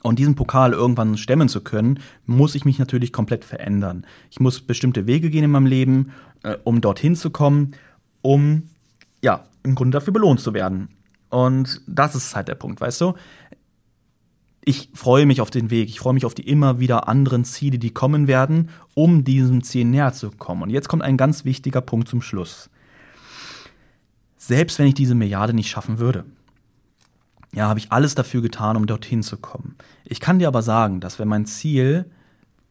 Und 0.05 0.19
diesen 0.19 0.35
Pokal 0.35 0.73
irgendwann 0.73 1.17
stemmen 1.17 1.49
zu 1.49 1.61
können, 1.61 1.99
muss 2.27 2.53
ich 2.53 2.63
mich 2.63 2.77
natürlich 2.77 3.11
komplett 3.11 3.43
verändern. 3.43 4.05
Ich 4.29 4.39
muss 4.39 4.61
bestimmte 4.61 5.07
Wege 5.07 5.31
gehen 5.31 5.45
in 5.45 5.49
meinem 5.49 5.65
Leben, 5.65 6.11
äh, 6.43 6.57
um 6.63 6.79
dorthin 6.79 7.15
zu 7.15 7.31
kommen, 7.31 7.71
um 8.21 8.69
ja, 9.23 9.45
im 9.63 9.73
Grunde 9.73 9.95
dafür 9.97 10.13
belohnt 10.13 10.41
zu 10.41 10.53
werden. 10.53 10.89
Und 11.29 11.81
das 11.87 12.13
ist 12.13 12.35
halt 12.35 12.49
der 12.49 12.53
Punkt, 12.53 12.81
weißt 12.81 13.01
du? 13.01 13.15
Ich 14.63 14.91
freue 14.93 15.25
mich 15.25 15.41
auf 15.41 15.49
den 15.49 15.71
Weg, 15.71 15.89
ich 15.89 15.97
freue 15.97 16.13
mich 16.13 16.25
auf 16.25 16.35
die 16.35 16.47
immer 16.47 16.79
wieder 16.79 17.07
anderen 17.07 17.43
Ziele, 17.43 17.79
die 17.79 17.89
kommen 17.89 18.27
werden, 18.27 18.69
um 18.93 19.23
diesem 19.23 19.63
Ziel 19.63 19.85
näher 19.85 20.13
zu 20.13 20.29
kommen. 20.29 20.61
Und 20.61 20.69
jetzt 20.69 20.87
kommt 20.87 21.01
ein 21.01 21.17
ganz 21.17 21.45
wichtiger 21.45 21.81
Punkt 21.81 22.09
zum 22.09 22.21
Schluss. 22.21 22.69
Selbst 24.37 24.77
wenn 24.77 24.85
ich 24.85 24.93
diese 24.93 25.15
Milliarde 25.15 25.55
nicht 25.55 25.71
schaffen 25.71 25.97
würde, 25.97 26.25
ja, 27.55 27.69
habe 27.69 27.79
ich 27.79 27.91
alles 27.91 28.15
dafür 28.15 28.41
getan, 28.41 28.75
um 28.75 28.85
dorthin 28.85 29.23
zu 29.23 29.37
kommen. 29.37 29.75
Ich 30.03 30.19
kann 30.19 30.39
dir 30.39 30.47
aber 30.47 30.61
sagen, 30.61 30.99
dass 30.99 31.19
wenn 31.19 31.27
mein 31.27 31.45
Ziel, 31.45 32.05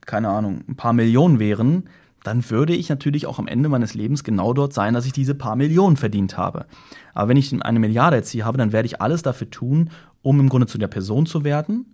keine 0.03 0.29
Ahnung, 0.29 0.63
ein 0.69 0.77
paar 0.77 0.93
Millionen 0.93 1.39
wären, 1.39 1.89
dann 2.23 2.49
würde 2.51 2.75
ich 2.75 2.89
natürlich 2.89 3.27
auch 3.27 3.39
am 3.39 3.49
Ende 3.49 3.69
meines 3.69 3.95
Lebens 3.95 4.25
genau 4.25 4.53
dort 4.53 4.73
sein, 4.73 4.95
dass 4.95 5.07
ich 5.07 5.13
diese 5.13 5.35
paar 5.35 5.57
Millionen 5.57 5.97
verdient 5.97 6.37
habe. 6.37 6.67
Aber 7.15 7.29
wenn 7.29 7.37
ich 7.37 7.53
eine 7.63 7.79
Milliarde 7.79 8.23
Ziel 8.23 8.45
habe, 8.45 8.59
dann 8.59 8.73
werde 8.73 8.87
ich 8.87 9.01
alles 9.01 9.23
dafür 9.23 9.51
tun, 9.51 9.91
um 10.23 10.39
im 10.41 10.49
Grunde 10.49 10.67
zu 10.67 10.79
der 10.79 10.89
Person 10.89 11.27
zu 11.27 11.45
werden, 11.45 11.87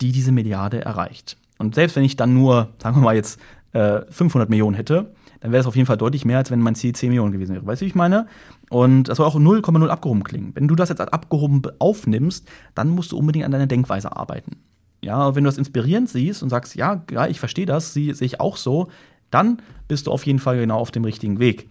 die 0.00 0.12
diese 0.12 0.32
Milliarde 0.32 0.84
erreicht. 0.84 1.36
Und 1.58 1.74
selbst 1.74 1.96
wenn 1.96 2.04
ich 2.04 2.16
dann 2.16 2.34
nur, 2.34 2.68
sagen 2.78 2.96
wir 2.96 3.02
mal 3.02 3.14
jetzt, 3.14 3.40
äh, 3.72 4.00
500 4.10 4.48
Millionen 4.48 4.76
hätte, 4.76 5.12
dann 5.40 5.52
wäre 5.52 5.60
es 5.60 5.66
auf 5.66 5.76
jeden 5.76 5.86
Fall 5.86 5.96
deutlich 5.96 6.24
mehr, 6.24 6.38
als 6.38 6.50
wenn 6.50 6.60
mein 6.60 6.74
Ziel 6.74 6.94
10 6.94 7.10
Millionen 7.10 7.32
gewesen 7.32 7.54
wäre. 7.54 7.66
Weißt 7.66 7.80
du, 7.80 7.84
wie 7.84 7.90
ich 7.90 7.94
meine? 7.94 8.26
Und 8.70 9.04
das 9.04 9.18
soll 9.18 9.26
auch 9.26 9.36
0,0 9.36 9.88
abgehoben 9.88 10.24
klingen. 10.24 10.52
Wenn 10.54 10.68
du 10.68 10.74
das 10.74 10.88
jetzt 10.88 11.00
als 11.00 11.12
abgehoben 11.12 11.62
aufnimmst, 11.78 12.48
dann 12.74 12.90
musst 12.90 13.12
du 13.12 13.18
unbedingt 13.18 13.44
an 13.44 13.52
deiner 13.52 13.66
Denkweise 13.66 14.16
arbeiten. 14.16 14.56
Ja, 15.00 15.34
wenn 15.34 15.44
du 15.44 15.48
das 15.48 15.58
inspirierend 15.58 16.08
siehst 16.08 16.42
und 16.42 16.48
sagst, 16.48 16.74
ja, 16.74 17.04
ja, 17.10 17.28
ich 17.28 17.38
verstehe 17.38 17.66
das, 17.66 17.92
sehe 17.94 18.12
ich 18.12 18.40
auch 18.40 18.56
so, 18.56 18.88
dann 19.30 19.62
bist 19.86 20.06
du 20.06 20.10
auf 20.10 20.26
jeden 20.26 20.40
Fall 20.40 20.58
genau 20.58 20.78
auf 20.78 20.90
dem 20.90 21.04
richtigen 21.04 21.38
Weg. 21.38 21.68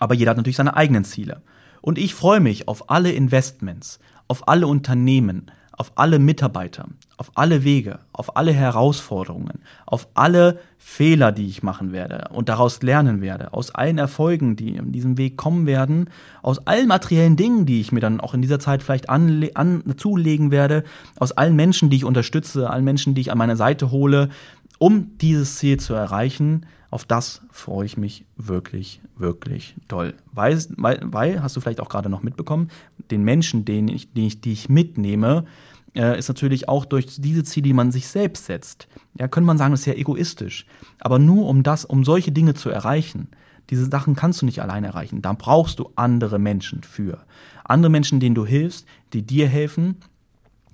Aber 0.00 0.14
jeder 0.14 0.30
hat 0.30 0.36
natürlich 0.36 0.56
seine 0.56 0.76
eigenen 0.76 1.04
Ziele. 1.04 1.42
Und 1.80 1.98
ich 1.98 2.14
freue 2.14 2.40
mich 2.40 2.66
auf 2.66 2.90
alle 2.90 3.12
Investments, 3.12 4.00
auf 4.26 4.48
alle 4.48 4.66
Unternehmen, 4.66 5.50
auf 5.72 5.92
alle 5.94 6.18
Mitarbeiter, 6.18 6.88
auf 7.22 7.30
alle 7.36 7.62
Wege, 7.62 8.00
auf 8.12 8.36
alle 8.36 8.52
Herausforderungen, 8.52 9.60
auf 9.86 10.08
alle 10.14 10.58
Fehler, 10.76 11.30
die 11.30 11.46
ich 11.46 11.62
machen 11.62 11.92
werde 11.92 12.30
und 12.32 12.48
daraus 12.48 12.82
lernen 12.82 13.20
werde, 13.20 13.52
aus 13.52 13.72
allen 13.72 13.98
Erfolgen, 13.98 14.56
die 14.56 14.74
in 14.74 14.90
diesem 14.90 15.16
Weg 15.18 15.36
kommen 15.36 15.64
werden, 15.64 16.10
aus 16.42 16.66
allen 16.66 16.88
materiellen 16.88 17.36
Dingen, 17.36 17.64
die 17.64 17.80
ich 17.80 17.92
mir 17.92 18.00
dann 18.00 18.18
auch 18.18 18.34
in 18.34 18.42
dieser 18.42 18.58
Zeit 18.58 18.82
vielleicht 18.82 19.08
an, 19.08 19.84
zulegen 19.96 20.50
werde, 20.50 20.82
aus 21.16 21.30
allen 21.30 21.54
Menschen, 21.54 21.90
die 21.90 21.98
ich 21.98 22.04
unterstütze, 22.04 22.68
allen 22.68 22.82
Menschen, 22.82 23.14
die 23.14 23.20
ich 23.20 23.30
an 23.30 23.38
meine 23.38 23.54
Seite 23.54 23.92
hole, 23.92 24.28
um 24.78 25.16
dieses 25.18 25.58
Ziel 25.58 25.78
zu 25.78 25.94
erreichen, 25.94 26.66
auf 26.90 27.04
das 27.04 27.42
freue 27.52 27.86
ich 27.86 27.96
mich 27.96 28.24
wirklich, 28.36 29.00
wirklich 29.16 29.76
toll. 29.86 30.14
Weil, 30.32 30.60
weil, 30.76 30.98
weil 31.04 31.40
hast 31.40 31.54
du 31.54 31.60
vielleicht 31.60 31.80
auch 31.80 31.88
gerade 31.88 32.08
noch 32.08 32.24
mitbekommen, 32.24 32.68
den 33.12 33.22
Menschen, 33.22 33.64
den 33.64 33.86
ich, 33.86 34.12
den 34.12 34.24
ich, 34.24 34.40
die 34.40 34.52
ich 34.52 34.68
mitnehme, 34.68 35.44
äh, 35.94 36.18
ist 36.18 36.28
natürlich 36.28 36.68
auch 36.68 36.84
durch 36.84 37.20
diese 37.20 37.44
Ziele, 37.44 37.64
die 37.64 37.72
man 37.72 37.92
sich 37.92 38.08
selbst 38.08 38.46
setzt. 38.46 38.88
Ja, 39.18 39.28
könnte 39.28 39.46
man 39.46 39.58
sagen, 39.58 39.74
ist 39.74 39.86
ja 39.86 39.94
egoistisch. 39.94 40.66
Aber 41.00 41.18
nur 41.18 41.48
um 41.48 41.62
das, 41.62 41.84
um 41.84 42.04
solche 42.04 42.32
Dinge 42.32 42.54
zu 42.54 42.70
erreichen, 42.70 43.28
diese 43.70 43.86
Sachen 43.86 44.16
kannst 44.16 44.42
du 44.42 44.46
nicht 44.46 44.60
allein 44.60 44.84
erreichen. 44.84 45.22
Da 45.22 45.32
brauchst 45.32 45.78
du 45.78 45.90
andere 45.96 46.38
Menschen 46.38 46.82
für. 46.82 47.24
Andere 47.64 47.90
Menschen, 47.90 48.20
denen 48.20 48.34
du 48.34 48.44
hilfst, 48.44 48.86
die 49.12 49.22
dir 49.22 49.48
helfen, 49.48 49.96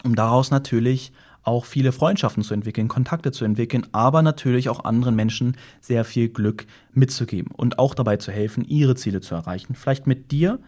um 0.05 0.15
daraus 0.15 0.51
natürlich 0.51 1.13
auch 1.43 1.65
viele 1.65 1.93
Freundschaften 1.93 2.43
zu 2.43 2.55
entwickeln, 2.55 2.89
Kontakte 2.89 3.33
zu 3.33 3.45
entwickeln, 3.45 3.87
aber 3.93 4.23
natürlich 4.23 4.69
auch 4.69 4.85
anderen 4.85 5.17
Menschen 5.17 5.57
sehr 5.81 6.05
viel 6.05 6.29
Glück 6.29 6.67
mitzugeben 6.93 7.53
und 7.57 7.79
auch 7.79 7.95
dabei 7.95 8.19
zu 8.19 8.33
helfen, 8.33 8.65
ihre 8.65 8.97
Ziele 8.97 9.21
zu 9.21 9.35
erreichen. 9.35 9.75
Vielleicht 9.75 10.07
mit 10.07 10.31
dir 10.31 10.59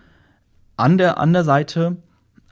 an 0.77 0.97
der, 0.97 1.19
an 1.19 1.33
der 1.33 1.45
Seite 1.45 1.97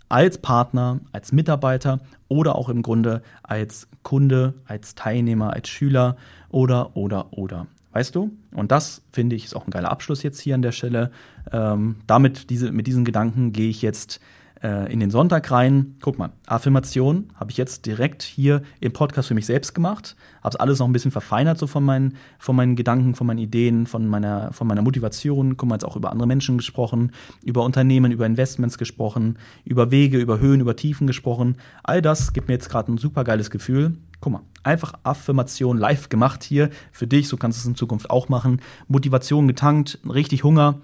als 0.09 0.38
Partner, 0.38 1.01
als 1.12 1.33
Mitarbeiter 1.33 2.01
oder 2.29 2.57
auch 2.57 2.68
im 2.68 2.83
Grunde 2.83 3.23
als 3.42 3.88
Kunde, 4.03 4.55
als 4.66 4.94
Teilnehmer, 4.94 5.53
als 5.53 5.68
Schüler 5.68 6.16
oder, 6.51 6.97
oder, 6.97 7.33
oder. 7.33 7.66
Weißt 7.92 8.14
du? 8.14 8.31
Und 8.53 8.71
das 8.71 9.03
finde 9.12 9.37
ich 9.37 9.47
ist 9.47 9.57
auch 9.57 9.66
ein 9.66 9.71
geiler 9.71 9.90
Abschluss 9.90 10.23
jetzt 10.23 10.40
hier 10.40 10.55
an 10.55 10.62
der 10.62 10.73
Stelle. 10.73 11.11
Ähm, 11.53 11.97
damit 12.07 12.51
diese, 12.51 12.71
mit 12.71 12.87
diesen 12.87 13.05
Gedanken 13.05 13.53
gehe 13.53 13.71
ich 13.71 13.83
jetzt 13.83 14.21
äh, 14.62 14.92
in 14.92 15.01
den 15.01 15.11
Sonntag 15.11 15.51
rein. 15.51 15.97
Guck 16.01 16.18
mal, 16.18 16.31
Affirmation 16.47 17.31
habe 17.35 17.51
ich 17.51 17.57
jetzt 17.57 17.87
direkt 17.87 18.23
hier 18.23 18.62
im 18.81 18.92
Podcast 18.92 19.29
für 19.29 19.35
mich 19.35 19.47
selbst 19.47 19.75
gemacht. 19.75 20.16
Habe 20.42 20.55
es 20.55 20.57
alles 20.57 20.79
noch 20.79 20.87
ein 20.87 20.92
bisschen 20.92 21.11
verfeinert 21.11 21.59
so 21.59 21.66
von 21.66 21.85
meinen, 21.85 22.16
von 22.38 22.57
meinen 22.57 22.77
Gedanken, 22.77 23.14
von 23.14 23.27
meinen 23.27 23.38
Ideen, 23.38 23.87
von 23.87 24.07
meiner, 24.07 24.53
von 24.53 24.66
meiner 24.66 24.83
Motivation. 24.83 25.57
Guck 25.57 25.68
mal, 25.68 25.77
jetzt 25.77 25.85
auch 25.85 25.97
über 25.97 26.11
andere 26.11 26.27
Menschen 26.27 26.59
gesprochen, 26.59 27.12
über 27.44 27.64
Unternehmen, 27.64 28.12
über 28.12 28.27
Investments 28.27 28.79
gesprochen, 28.79 29.38
über 29.64 29.90
Wege, 29.90 30.18
über 30.18 30.40
Höhen, 30.40 30.61
über 30.61 30.77
Tiefen 30.77 31.07
gesprochen. 31.07 31.57
All 31.83 32.03
das 32.03 32.33
gibt 32.33 32.49
mir 32.49 32.55
jetzt 32.55 32.71
gerade 32.71 32.92
ein 32.92 32.99
super 32.99 33.25
geiles 33.25 33.51
Gefühl. 33.51 33.97
Guck 34.21 34.33
mal, 34.33 34.42
einfach 34.64 34.94
Affirmation 35.05 35.79
live 35.79 36.09
gemacht 36.09 36.42
hier 36.42 36.71
für 36.90 37.07
dich. 37.07 37.29
So 37.29 37.37
kannst 37.37 37.59
du 37.59 37.61
es 37.61 37.66
in 37.66 37.77
Zukunft 37.77 38.11
auch 38.11 38.29
machen. 38.29 38.61
Motivation 38.88 39.47
getankt, 39.47 39.99
richtig 40.09 40.42
Hunger. 40.42 40.81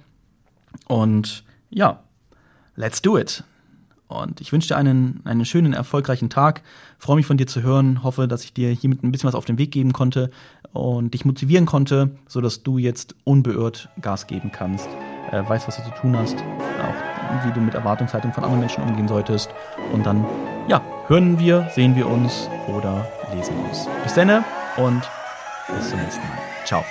Und 0.86 1.44
ja, 1.70 2.02
let's 2.76 3.02
do 3.02 3.18
it. 3.18 3.44
Und 4.14 4.40
ich 4.40 4.52
wünsche 4.52 4.68
dir 4.68 4.76
einen, 4.76 5.20
einen 5.24 5.44
schönen, 5.44 5.72
erfolgreichen 5.72 6.30
Tag. 6.30 6.62
Freue 6.98 7.16
mich 7.16 7.26
von 7.26 7.36
dir 7.36 7.46
zu 7.46 7.62
hören. 7.62 8.02
Hoffe, 8.02 8.28
dass 8.28 8.44
ich 8.44 8.52
dir 8.52 8.70
hiermit 8.70 9.02
ein 9.02 9.12
bisschen 9.12 9.28
was 9.28 9.34
auf 9.34 9.44
den 9.44 9.58
Weg 9.58 9.70
geben 9.72 9.92
konnte 9.92 10.30
und 10.72 11.14
dich 11.14 11.24
motivieren 11.24 11.66
konnte, 11.66 12.10
sodass 12.26 12.62
du 12.62 12.78
jetzt 12.78 13.14
unbeirrt 13.24 13.88
Gas 14.00 14.26
geben 14.26 14.50
kannst, 14.52 14.88
äh, 15.30 15.42
weißt, 15.48 15.68
was 15.68 15.76
du 15.76 15.82
zu 15.84 15.90
tun 16.00 16.16
hast, 16.16 16.36
auch 16.36 17.46
wie 17.46 17.52
du 17.52 17.60
mit 17.60 17.74
Erwartungshaltung 17.74 18.32
von 18.32 18.44
anderen 18.44 18.60
Menschen 18.60 18.82
umgehen 18.82 19.08
solltest. 19.08 19.50
Und 19.92 20.04
dann, 20.04 20.24
ja, 20.68 20.82
hören 21.06 21.38
wir, 21.38 21.68
sehen 21.74 21.96
wir 21.96 22.08
uns 22.08 22.48
oder 22.68 23.06
lesen 23.34 23.56
uns. 23.68 23.88
Bis 24.02 24.14
dann 24.14 24.44
und 24.76 25.02
bis 25.68 25.90
zum 25.90 26.00
nächsten 26.00 26.22
Mal. 26.22 26.38
Ciao. 26.64 26.84